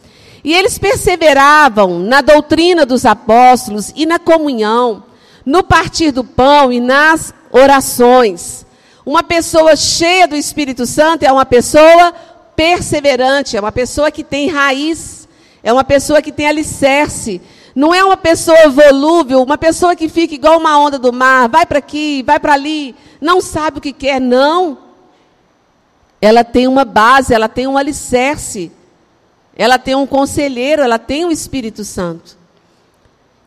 E 0.42 0.52
eles 0.52 0.78
perseveravam 0.78 2.00
na 2.00 2.20
doutrina 2.20 2.84
dos 2.84 3.06
apóstolos 3.06 3.92
e 3.96 4.04
na 4.04 4.18
comunhão, 4.18 5.04
no 5.44 5.62
partir 5.62 6.10
do 6.10 6.22
pão 6.22 6.72
e 6.72 6.80
nas 6.80 7.32
orações. 7.50 8.66
Uma 9.06 9.22
pessoa 9.22 9.76
cheia 9.76 10.26
do 10.26 10.34
Espírito 10.34 10.86
Santo 10.86 11.24
é 11.24 11.32
uma 11.32 11.46
pessoa 11.46 12.12
perseverante, 12.56 13.56
é 13.56 13.60
uma 13.60 13.72
pessoa 13.72 14.10
que 14.10 14.24
tem 14.24 14.48
raiz, 14.48 15.28
é 15.62 15.72
uma 15.72 15.84
pessoa 15.84 16.22
que 16.22 16.32
tem 16.32 16.46
alicerce. 16.46 17.40
Não 17.74 17.92
é 17.92 18.04
uma 18.04 18.16
pessoa 18.16 18.68
volúvel, 18.68 19.42
uma 19.42 19.58
pessoa 19.58 19.96
que 19.96 20.08
fica 20.08 20.34
igual 20.34 20.58
uma 20.58 20.78
onda 20.78 20.98
do 20.98 21.12
mar, 21.12 21.48
vai 21.48 21.66
para 21.66 21.78
aqui, 21.78 22.22
vai 22.22 22.38
para 22.38 22.52
ali, 22.52 22.94
não 23.20 23.40
sabe 23.40 23.78
o 23.78 23.80
que 23.80 23.92
quer, 23.92 24.20
não. 24.20 24.78
Ela 26.20 26.44
tem 26.44 26.68
uma 26.68 26.84
base, 26.84 27.34
ela 27.34 27.48
tem 27.48 27.66
um 27.66 27.76
alicerce, 27.76 28.70
ela 29.56 29.78
tem 29.78 29.94
um 29.94 30.06
conselheiro, 30.06 30.82
ela 30.82 30.98
tem 30.98 31.24
o 31.24 31.32
Espírito 31.32 31.84
Santo. 31.84 32.38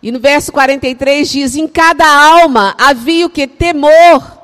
E 0.03 0.11
no 0.11 0.19
verso 0.19 0.51
43 0.51 1.29
diz: 1.29 1.55
Em 1.55 1.67
cada 1.67 2.05
alma 2.05 2.75
havia 2.77 3.25
o 3.25 3.29
que? 3.29 3.47
Temor. 3.47 4.37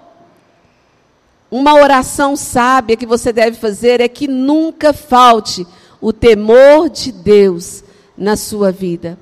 Uma 1.51 1.75
oração 1.75 2.35
sábia 2.35 2.97
que 2.97 3.05
você 3.05 3.31
deve 3.31 3.57
fazer 3.57 4.01
é 4.01 4.07
que 4.07 4.27
nunca 4.27 4.91
falte 4.91 5.67
o 6.01 6.11
temor 6.11 6.89
de 6.89 7.11
Deus 7.11 7.83
na 8.17 8.35
sua 8.35 8.71
vida. 8.71 9.19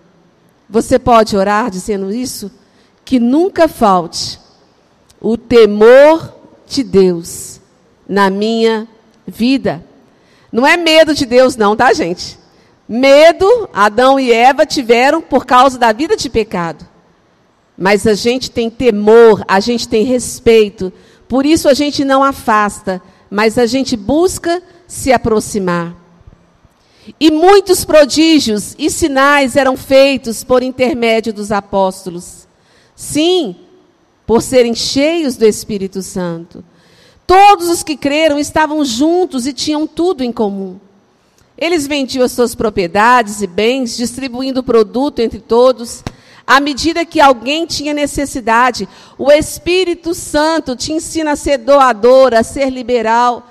Você 0.72 0.98
pode 0.98 1.38
orar 1.38 1.70
dizendo 1.70 2.12
isso? 2.12 2.50
Que 3.06 3.20
nunca 3.20 3.68
falte 3.68 4.40
o 5.20 5.38
temor 5.38 6.34
de 6.68 6.82
Deus 6.82 7.62
na 8.10 8.32
minha 8.32 8.88
vida. 9.28 9.86
Não 10.52 10.66
é 10.66 10.76
medo 10.78 11.14
de 11.14 11.28
Deus, 11.28 11.56
não, 11.56 11.76
tá, 11.76 11.94
gente? 11.94 12.40
Medo, 12.90 13.70
Adão 13.72 14.20
e 14.20 14.32
Eva 14.32 14.66
tiveram 14.66 15.22
por 15.22 15.46
causa 15.46 15.78
da 15.78 15.92
vida 15.92 16.18
de 16.18 16.30
pecado. 16.30 16.88
Mas 17.78 18.08
a 18.08 18.16
gente 18.16 18.50
tem 18.50 18.70
temor, 18.70 19.44
a 19.48 19.60
gente 19.60 19.88
tem 19.88 20.04
respeito 20.04 20.92
por 21.32 21.46
isso 21.46 21.70
a 21.70 21.74
gente 21.74 22.04
não 22.04 22.22
afasta, 22.22 23.02
mas 23.30 23.58
a 23.58 23.66
gente 23.66 23.96
busca 23.96 24.62
se 24.86 25.14
aproximar. 25.14 25.96
E 27.20 27.32
muitos 27.32 27.86
prodígios 27.86 28.76
e 28.78 28.90
sinais 28.90 29.56
eram 29.56 29.76
feitos 29.78 30.44
por 30.44 30.64
intermédio 30.64 31.34
dos 31.34 31.52
apóstolos. 31.52 32.48
Sim, 32.96 33.56
por 34.26 34.42
serem 34.42 34.76
cheios 34.76 35.36
do 35.36 35.46
Espírito 35.46 36.02
Santo. 36.02 36.64
Todos 37.26 37.70
os 37.70 37.84
que 37.84 37.96
creram 37.96 38.38
estavam 38.38 38.84
juntos 38.84 39.48
e 39.48 39.54
tinham 39.54 39.88
tudo 39.88 40.24
em 40.24 40.32
comum. 40.32 40.80
Eles 41.58 41.88
vendiam 41.88 42.26
as 42.26 42.32
suas 42.32 42.56
propriedades 42.56 43.42
e 43.42 43.48
bens, 43.48 43.96
distribuindo 43.96 44.62
o 44.62 44.64
produto 44.64 45.20
entre 45.20 45.40
todos 45.40 46.04
à 46.46 46.60
medida 46.60 47.06
que 47.06 47.22
alguém 47.22 47.66
tinha 47.66 47.94
necessidade. 47.94 48.88
O 49.18 49.32
Espírito 49.32 50.14
Santo 50.14 50.76
te 50.76 50.92
ensina 50.92 51.32
a 51.32 51.36
ser 51.36 51.58
doador, 51.58 52.34
a 52.34 52.44
ser 52.44 52.70
liberal. 52.70 53.48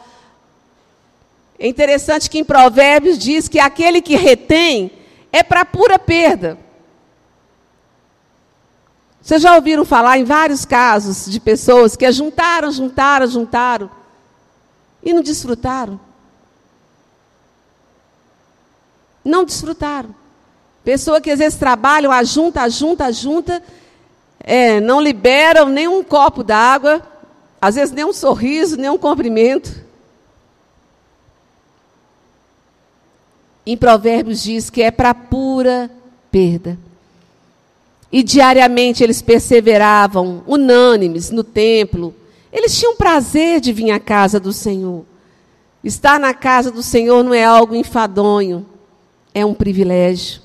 É 1.63 1.69
interessante 1.69 2.31
que 2.31 2.39
em 2.39 2.45
Provérbios 2.45 3.19
diz 3.19 3.47
que 3.47 3.61
aquele 3.61 4.01
que 4.01 4.17
retém 4.17 4.91
é 5.31 5.43
para 5.43 5.63
pura 5.63 5.99
perda. 5.99 6.57
Vocês 9.21 9.43
já 9.43 9.55
ouviram 9.55 9.85
falar 9.85 10.17
em 10.17 10.25
vários 10.25 10.65
casos 10.65 11.31
de 11.31 11.39
pessoas 11.39 11.95
que 11.95 12.11
juntaram, 12.11 12.73
juntaram, 12.73 13.27
juntaram 13.27 13.91
e 15.03 15.13
não 15.13 15.21
desfrutaram? 15.23 16.01
Não 19.23 19.45
desfrutaram. 19.45 20.15
Pessoa 20.83 21.21
que 21.21 21.31
às 21.31 21.39
vezes 21.39 21.59
trabalham, 21.59 22.11
ajunta, 22.11 22.63
ajunta, 22.63 23.05
ajunta, 23.05 23.63
é, 24.41 24.81
não 24.81 24.99
liberam 24.99 25.69
nem 25.69 25.87
um 25.87 26.03
copo 26.03 26.43
d'água, 26.43 27.03
às 27.61 27.75
vezes 27.75 27.93
nem 27.93 28.07
um 28.07 28.15
sorriso, 28.15 28.79
nem 28.79 28.89
um 28.89 28.97
cumprimento. 28.97 29.90
Em 33.67 33.77
Provérbios 33.77 34.43
diz 34.43 34.71
que 34.71 34.83
é 34.83 34.91
para 34.91 35.15
pura 35.15 35.91
perda. 36.31 36.79
E 38.11 38.23
diariamente 38.23 39.05
eles 39.05 39.23
perseveravam, 39.23 40.43
unânimes, 40.47 41.31
no 41.31 41.45
templo, 41.45 42.15
Eles 42.53 42.77
tinham 42.77 42.97
prazer 42.97 43.61
de 43.61 43.73
vir 43.73 43.93
à 43.93 44.01
casa 44.01 44.41
do 44.41 44.53
Senhor. 44.53 45.05
Estar 45.85 46.19
na 46.19 46.35
casa 46.35 46.71
do 46.71 46.83
Senhor 46.83 47.23
não 47.23 47.33
é 47.33 47.45
algo 47.45 47.75
enfadonho, 47.75 48.67
é 49.33 49.45
um 49.47 49.55
privilégio. 49.55 50.43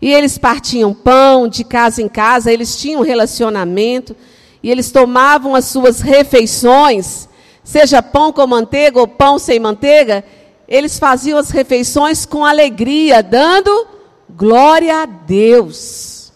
E 0.00 0.12
eles 0.12 0.38
partiam 0.38 0.94
pão 0.94 1.48
de 1.48 1.64
casa 1.64 2.00
em 2.00 2.08
casa, 2.08 2.52
eles 2.52 2.78
tinham 2.78 3.02
relacionamento, 3.02 4.14
e 4.62 4.70
eles 4.70 4.90
tomavam 4.90 5.54
as 5.54 5.64
suas 5.64 6.00
refeições, 6.00 7.28
seja 7.64 8.00
pão 8.00 8.32
com 8.32 8.46
manteiga 8.46 9.00
ou 9.00 9.08
pão 9.08 9.38
sem 9.38 9.58
manteiga, 9.58 10.24
eles 10.68 10.98
faziam 10.98 11.38
as 11.38 11.50
refeições 11.50 12.26
com 12.26 12.44
alegria, 12.44 13.22
dando 13.22 13.86
glória 14.28 15.02
a 15.02 15.06
Deus. 15.06 16.32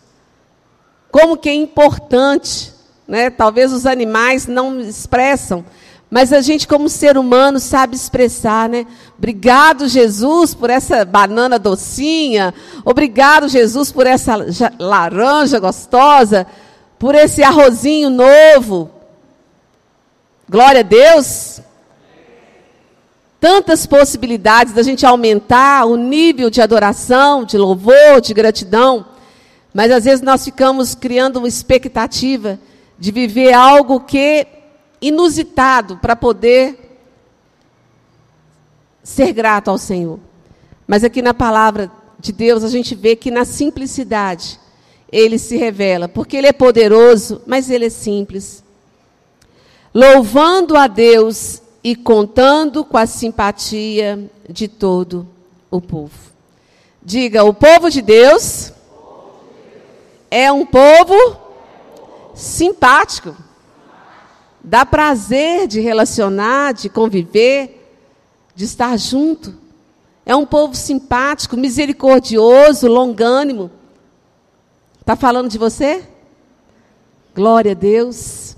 Como 1.11 1.37
que 1.37 1.49
é 1.49 1.55
importante, 1.55 2.73
né? 3.07 3.31
Talvez 3.31 3.73
os 3.73 3.87
animais 3.87 4.47
não 4.47 4.81
expressam, 4.81 5.65
mas 6.09 6.33
a 6.33 6.41
gente, 6.41 6.67
como 6.67 6.89
ser 6.89 7.19
humano, 7.19 7.59
sabe 7.59 7.97
expressar, 7.97 8.69
né? 8.69 8.87
Obrigado, 9.19 9.89
Jesus, 9.89 10.55
por 10.55 10.71
essa 10.71 11.05
banana 11.05 11.59
docinha. 11.59 12.55
Obrigado, 12.85 13.49
Jesus, 13.49 13.93
por 13.93 14.07
essa 14.07 14.35
laranja 14.79 15.59
gostosa. 15.59 16.47
Por 16.99 17.15
esse 17.15 17.43
arrozinho 17.43 18.11
novo. 18.11 18.91
Glória 20.49 20.81
a 20.81 20.83
Deus 20.83 21.60
tantas 23.41 23.87
possibilidades 23.87 24.75
da 24.75 24.83
gente 24.83 25.07
aumentar 25.07 25.87
o 25.87 25.97
nível 25.97 26.51
de 26.51 26.61
adoração, 26.61 27.43
de 27.43 27.57
louvor, 27.57 28.21
de 28.21 28.35
gratidão, 28.35 29.07
mas 29.73 29.91
às 29.91 30.05
vezes 30.05 30.21
nós 30.21 30.45
ficamos 30.45 30.95
criando 30.95 31.39
uma 31.39 31.49
expectativa 31.49 32.61
de 32.99 33.11
viver 33.11 33.55
algo 33.55 34.01
que 34.01 34.47
inusitado 35.01 35.97
para 35.97 36.15
poder 36.15 36.99
ser 39.03 39.33
grato 39.33 39.71
ao 39.71 39.79
Senhor. 39.79 40.21
Mas 40.87 41.03
aqui 41.03 41.23
na 41.23 41.33
palavra 41.33 41.91
de 42.19 42.33
Deus 42.33 42.63
a 42.63 42.69
gente 42.69 42.95
vê 42.95 43.17
que 43.17 43.31
na 43.31 43.47
simplicidade 43.47 44.61
ele 45.11 45.39
se 45.39 45.57
revela, 45.57 46.09
porque 46.09 46.37
ele 46.37 46.47
é 46.47 46.53
poderoso, 46.53 47.41
mas 47.47 47.71
ele 47.71 47.87
é 47.87 47.91
simples. 47.91 48.63
Louvando 49.95 50.77
a 50.77 50.87
Deus 50.87 51.60
e 51.83 51.97
contando 51.97 52.85
com 52.85 52.97
a 52.97 53.07
simpatia 53.07 54.31
de 54.49 54.69
todo 54.69 55.27
o 55.71 55.81
povo. 55.81 56.31
Diga, 57.03 57.45
o 57.45 57.55
povo 57.55 57.91
de 57.91 58.03
Deus 58.03 58.73
é 60.31 60.53
um 60.53 60.67
povo 60.67 61.15
simpático. 62.35 63.35
Dá 64.63 64.85
prazer 64.85 65.67
de 65.67 65.81
relacionar, 65.81 66.75
de 66.75 66.91
conviver, 66.91 67.81
de 68.55 68.65
estar 68.65 68.97
junto. 68.99 69.55
É 70.27 70.37
um 70.37 70.45
povo 70.45 70.75
simpático, 70.75 71.57
misericordioso, 71.57 72.87
longânimo. 72.87 73.71
Está 75.01 75.17
falando 75.17 75.49
de 75.49 75.57
você? 75.57 76.05
Glória 77.35 77.73
a 77.73 77.75
Deus. 77.75 78.55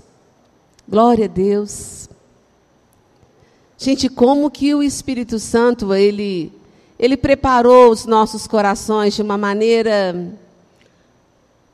Glória 0.87 1.25
a 1.25 1.29
Deus. 1.29 1.92
Gente, 3.83 4.07
como 4.07 4.49
que 4.49 4.73
o 4.73 4.81
Espírito 4.81 5.37
Santo, 5.37 5.93
ele, 5.93 6.53
ele 6.97 7.17
preparou 7.17 7.91
os 7.91 8.05
nossos 8.05 8.47
corações 8.47 9.13
de 9.13 9.21
uma 9.21 9.37
maneira 9.37 10.15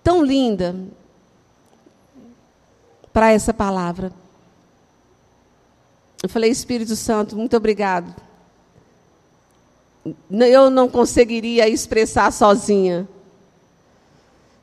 tão 0.04 0.24
linda 0.24 0.76
para 3.14 3.32
essa 3.32 3.54
palavra. 3.54 4.12
Eu 6.24 6.28
falei, 6.28 6.50
Espírito 6.50 6.96
Santo, 6.96 7.38
muito 7.38 7.56
obrigado. 7.56 8.12
Eu 10.32 10.72
não 10.72 10.90
conseguiria 10.90 11.70
expressar 11.70 12.34
sozinha 12.34 13.08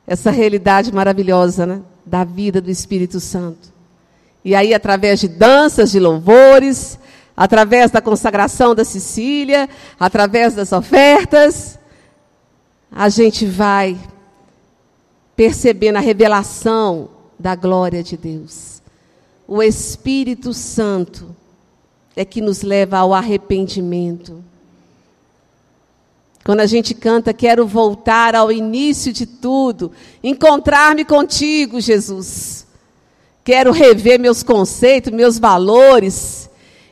essa 0.05 0.31
realidade 0.31 0.93
maravilhosa 0.93 1.65
né, 1.65 1.81
da 2.05 2.25
vida 2.25 2.59
do 2.59 2.69
Espírito 2.69 3.21
Santo. 3.21 3.71
E 4.43 4.53
aí, 4.53 4.73
através 4.73 5.21
de 5.21 5.29
danças, 5.29 5.91
de 5.91 5.99
louvores, 6.01 6.99
através 7.37 7.91
da 7.91 8.01
consagração 8.01 8.73
da 8.73 8.83
Sicília, 8.83 9.69
através 9.99 10.55
das 10.55 10.71
ofertas, 10.71 11.77
a 12.91 13.09
gente 13.09 13.45
vai 13.45 13.95
percebendo 15.35 15.97
a 15.97 16.01
revelação 16.01 17.09
da 17.37 17.53
glória 17.53 18.01
de 18.01 18.17
Deus. 18.17 18.81
O 19.47 19.61
Espírito 19.61 20.51
Santo 20.51 21.35
é 22.15 22.25
que 22.25 22.41
nos 22.41 22.63
leva 22.63 22.97
ao 22.97 23.13
arrependimento. 23.13 24.43
Quando 26.43 26.61
a 26.61 26.65
gente 26.65 26.95
canta, 26.95 27.33
quero 27.33 27.67
voltar 27.67 28.33
ao 28.33 28.51
início 28.51 29.13
de 29.13 29.27
tudo, 29.27 29.91
encontrar-me 30.23 31.05
contigo, 31.05 31.79
Jesus. 31.79 32.65
Quero 33.43 33.71
rever 33.71 34.19
meus 34.19 34.41
conceitos, 34.41 35.13
meus 35.13 35.37
valores, 35.37 36.46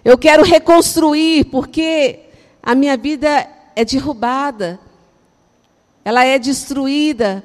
eu 0.06 0.20
quero 0.20 0.44
reconstruir, 0.44 1.46
porque 1.46 2.20
a 2.62 2.76
minha 2.76 2.96
vida 2.96 3.50
é 3.76 3.84
derrubada. 3.84 4.80
Ela 6.06 6.24
é 6.24 6.38
destruída 6.38 7.44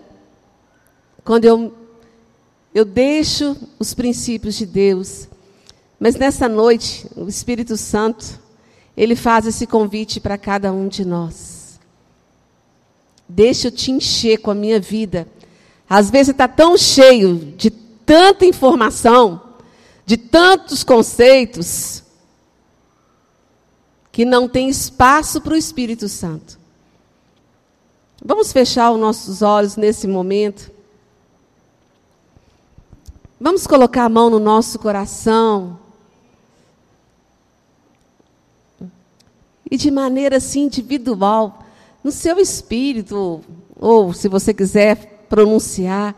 quando 1.24 1.46
eu, 1.46 1.72
eu 2.74 2.84
deixo 2.84 3.56
os 3.78 3.94
princípios 3.94 4.56
de 4.56 4.66
Deus. 4.66 5.26
Mas 5.98 6.16
nessa 6.16 6.50
noite, 6.50 7.06
o 7.16 7.26
Espírito 7.26 7.78
Santo, 7.78 8.38
ele 8.94 9.16
faz 9.16 9.46
esse 9.46 9.66
convite 9.66 10.20
para 10.20 10.36
cada 10.36 10.70
um 10.70 10.86
de 10.86 11.02
nós. 11.02 11.80
Deixa 13.26 13.68
eu 13.68 13.72
te 13.72 13.90
encher 13.90 14.36
com 14.36 14.50
a 14.50 14.54
minha 14.54 14.78
vida. 14.78 15.26
Às 15.88 16.10
vezes 16.10 16.28
está 16.28 16.46
tão 16.46 16.76
cheio 16.76 17.54
de 17.56 17.70
tanta 17.70 18.44
informação, 18.44 19.40
de 20.04 20.18
tantos 20.18 20.84
conceitos, 20.84 22.02
que 24.12 24.24
não 24.24 24.48
tem 24.48 24.68
espaço 24.68 25.40
para 25.40 25.54
o 25.54 25.56
Espírito 25.56 26.08
Santo. 26.08 26.58
Vamos 28.22 28.52
fechar 28.52 28.90
os 28.90 29.00
nossos 29.00 29.40
olhos 29.40 29.76
nesse 29.76 30.06
momento. 30.06 30.70
Vamos 33.40 33.66
colocar 33.66 34.04
a 34.04 34.08
mão 34.08 34.28
no 34.28 34.38
nosso 34.38 34.78
coração. 34.78 35.78
E 39.70 39.76
de 39.76 39.90
maneira 39.90 40.36
assim 40.36 40.64
individual, 40.64 41.64
no 42.02 42.10
seu 42.10 42.38
espírito, 42.38 43.40
ou 43.78 44.12
se 44.12 44.28
você 44.28 44.52
quiser 44.52 45.24
pronunciar, 45.28 46.14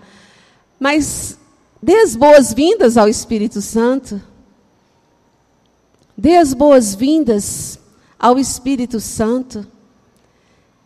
mas 0.80 1.38
dê 1.80 1.96
as 2.00 2.16
boas-vindas 2.16 2.96
ao 2.96 3.06
Espírito 3.06 3.60
Santo. 3.60 4.20
Dê 6.16 6.36
as 6.36 6.54
boas-vindas 6.54 7.78
ao 8.22 8.38
Espírito 8.38 9.00
Santo. 9.00 9.66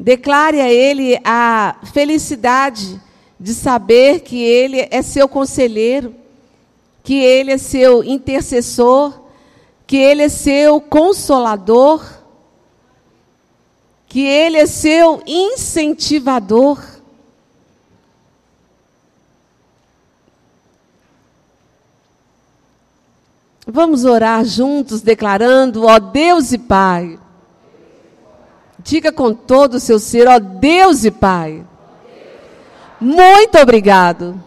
Declare 0.01 0.63
a 0.63 0.73
Ele 0.73 1.21
a 1.23 1.77
felicidade 1.93 2.99
de 3.39 3.53
saber 3.53 4.21
que 4.21 4.43
Ele 4.43 4.89
é 4.91 5.03
seu 5.03 5.29
conselheiro, 5.29 6.15
que 7.03 7.15
Ele 7.15 7.53
é 7.53 7.59
seu 7.59 8.03
intercessor, 8.03 9.21
que 9.87 9.99
Ele 9.99 10.23
é 10.23 10.29
seu 10.31 10.81
consolador, 10.81 12.03
que 14.09 14.21
Ele 14.25 14.57
é 14.57 14.67
seu 14.67 15.23
incentivador. 15.27 16.83
Vamos 23.67 24.05
orar 24.05 24.45
juntos, 24.45 25.03
declarando: 25.03 25.85
ó 25.85 25.99
Deus 25.99 26.53
e 26.53 26.59
Pai 26.59 27.19
Diga 28.87 29.11
com 29.11 29.35
todo 29.35 29.75
o 29.75 29.81
seu 29.81 29.99
ser, 29.99 30.29
ó 30.29 30.39
Deus 30.39 31.05
e 31.05 31.11
Pai. 31.11 31.65
Muito 33.01 33.59
obrigado 33.59 34.41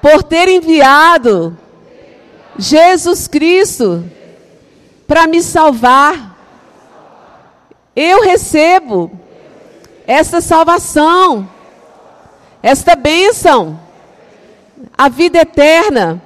por 0.00 0.22
ter 0.22 0.48
enviado 0.48 1.54
Jesus 2.58 3.28
Cristo 3.28 4.02
para 5.06 5.26
me 5.26 5.42
salvar. 5.42 6.34
Eu 7.94 8.22
recebo 8.22 9.12
esta 10.06 10.40
salvação, 10.40 11.46
esta 12.62 12.96
bênção, 12.96 13.78
a 14.96 15.10
vida 15.10 15.40
eterna, 15.40 16.22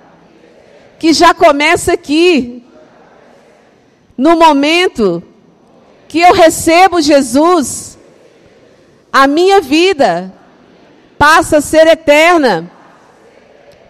que 0.96 1.12
já 1.12 1.34
começa 1.34 1.92
aqui, 1.92 2.64
no 4.16 4.38
momento 4.38 5.24
que 6.10 6.18
eu 6.18 6.34
recebo 6.34 7.00
Jesus, 7.00 7.96
a 9.12 9.28
minha 9.28 9.60
vida 9.60 10.34
passa 11.16 11.58
a 11.58 11.60
ser 11.60 11.86
eterna 11.86 12.68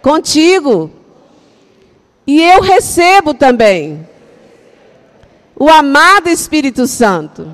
contigo. 0.03 0.91
E 2.27 2.39
eu 2.43 2.61
recebo 2.61 3.33
também 3.33 4.07
o 5.55 5.67
amado 5.67 6.29
Espírito 6.29 6.85
Santo. 6.85 7.51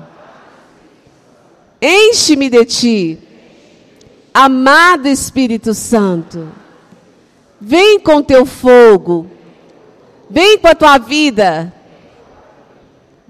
Enche-me 1.80 2.50
de 2.50 2.64
ti, 2.66 3.18
amado 4.34 5.08
Espírito 5.08 5.72
Santo. 5.72 6.46
Vem 7.58 7.98
com 7.98 8.22
teu 8.22 8.44
fogo, 8.44 9.30
vem 10.28 10.58
com 10.58 10.68
a 10.68 10.74
tua 10.74 10.98
vida, 10.98 11.72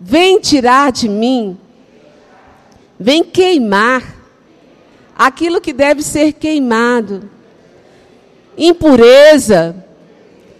vem 0.00 0.40
tirar 0.40 0.92
de 0.92 1.08
mim, 1.08 1.58
vem 2.98 3.24
queimar 3.24 4.16
aquilo 5.16 5.61
que 5.61 5.72
deve 5.72 6.02
ser 6.02 6.32
queimado 6.32 7.38
impureza, 8.58 9.87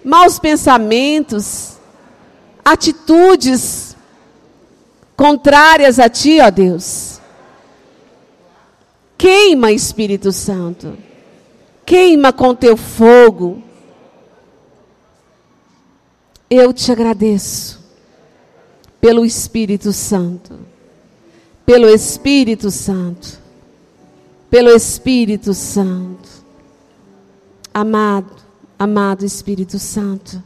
maus 0.05 0.38
pensamentos, 0.38 1.77
atitudes 2.64 3.96
contrárias 5.16 5.98
a 5.98 6.09
ti, 6.09 6.40
ó 6.40 6.48
Deus. 6.48 7.20
Queima, 9.18 9.72
Espírito 9.72 10.31
Santo. 10.31 10.96
Queima 11.85 12.33
com 12.33 12.55
teu 12.55 12.77
fogo. 12.77 13.61
Eu 16.48 16.72
te 16.72 16.92
agradeço 16.92 17.78
pelo 19.00 19.24
Espírito 19.24 19.92
Santo. 19.92 20.58
Pelo 21.64 21.88
Espírito 21.88 22.70
Santo. 22.70 23.38
Pelo 24.50 24.70
Espírito 24.70 25.52
Santo. 25.54 26.28
Amado, 27.72 28.32
amado 28.78 29.24
Espírito 29.24 29.78
Santo, 29.78 30.42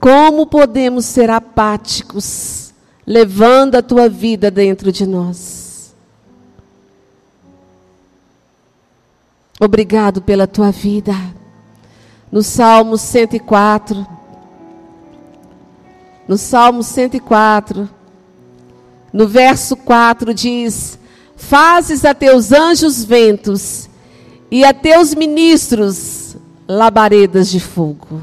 como 0.00 0.46
podemos 0.46 1.04
ser 1.04 1.30
apáticos, 1.30 2.72
levando 3.06 3.74
a 3.74 3.82
tua 3.82 4.08
vida 4.08 4.50
dentro 4.50 4.92
de 4.92 5.06
nós? 5.06 5.94
Obrigado 9.60 10.20
pela 10.22 10.46
tua 10.46 10.70
vida. 10.70 11.14
No 12.30 12.42
Salmo 12.42 12.98
104, 12.98 14.06
no 16.26 16.38
Salmo 16.38 16.82
104, 16.82 17.88
no 19.12 19.28
verso 19.28 19.76
4 19.76 20.34
diz: 20.34 20.98
Fazes 21.36 22.04
a 22.04 22.14
teus 22.14 22.52
anjos 22.52 23.04
ventos 23.04 23.88
e 24.50 24.64
a 24.64 24.72
teus 24.72 25.14
ministros 25.14 26.36
labaredas 26.66 27.48
de 27.48 27.60
fogo. 27.60 28.22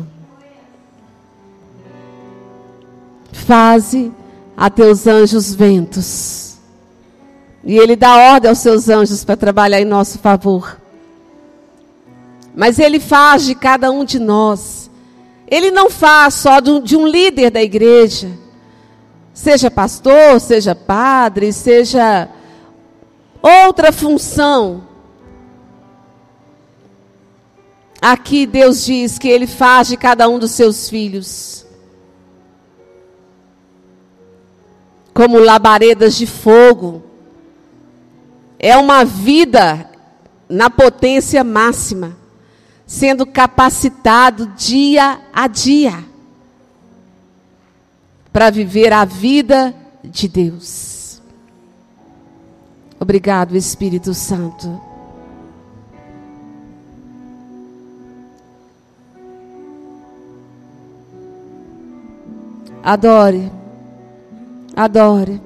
Faze 3.31 4.11
a 4.55 4.69
teus 4.69 5.07
anjos 5.07 5.53
ventos. 5.53 6.55
E 7.63 7.77
ele 7.77 7.95
dá 7.95 8.33
ordem 8.33 8.49
aos 8.49 8.59
seus 8.59 8.89
anjos 8.89 9.23
para 9.23 9.37
trabalhar 9.37 9.79
em 9.79 9.85
nosso 9.85 10.19
favor. 10.19 10.77
Mas 12.55 12.79
ele 12.79 12.99
faz 12.99 13.43
de 13.45 13.55
cada 13.55 13.91
um 13.91 14.03
de 14.03 14.19
nós. 14.19 14.90
Ele 15.51 15.69
não 15.69 15.89
faz 15.89 16.35
só 16.35 16.61
de 16.61 16.95
um 16.95 17.05
líder 17.05 17.51
da 17.51 17.61
igreja. 17.61 18.31
Seja 19.33 19.69
pastor, 19.69 20.39
seja 20.39 20.73
padre, 20.73 21.51
seja 21.51 22.29
outra 23.41 23.91
função. 23.91 24.83
Aqui 28.01 28.45
Deus 28.45 28.85
diz 28.85 29.19
que 29.19 29.27
Ele 29.27 29.45
faz 29.45 29.89
de 29.89 29.97
cada 29.97 30.29
um 30.29 30.39
dos 30.39 30.51
seus 30.51 30.89
filhos 30.89 31.65
como 35.13 35.37
labaredas 35.37 36.15
de 36.15 36.25
fogo. 36.25 37.03
É 38.57 38.77
uma 38.77 39.03
vida 39.03 39.89
na 40.47 40.69
potência 40.69 41.43
máxima, 41.43 42.17
sendo 42.91 43.25
capacitado 43.25 44.47
dia 44.47 45.21
a 45.31 45.47
dia 45.47 46.03
para 48.33 48.49
viver 48.49 48.91
a 48.91 49.05
vida 49.05 49.73
de 50.03 50.27
Deus. 50.27 51.21
Obrigado, 52.99 53.55
Espírito 53.55 54.13
Santo. 54.13 54.81
Adore. 62.83 63.49
Adore. 64.75 65.41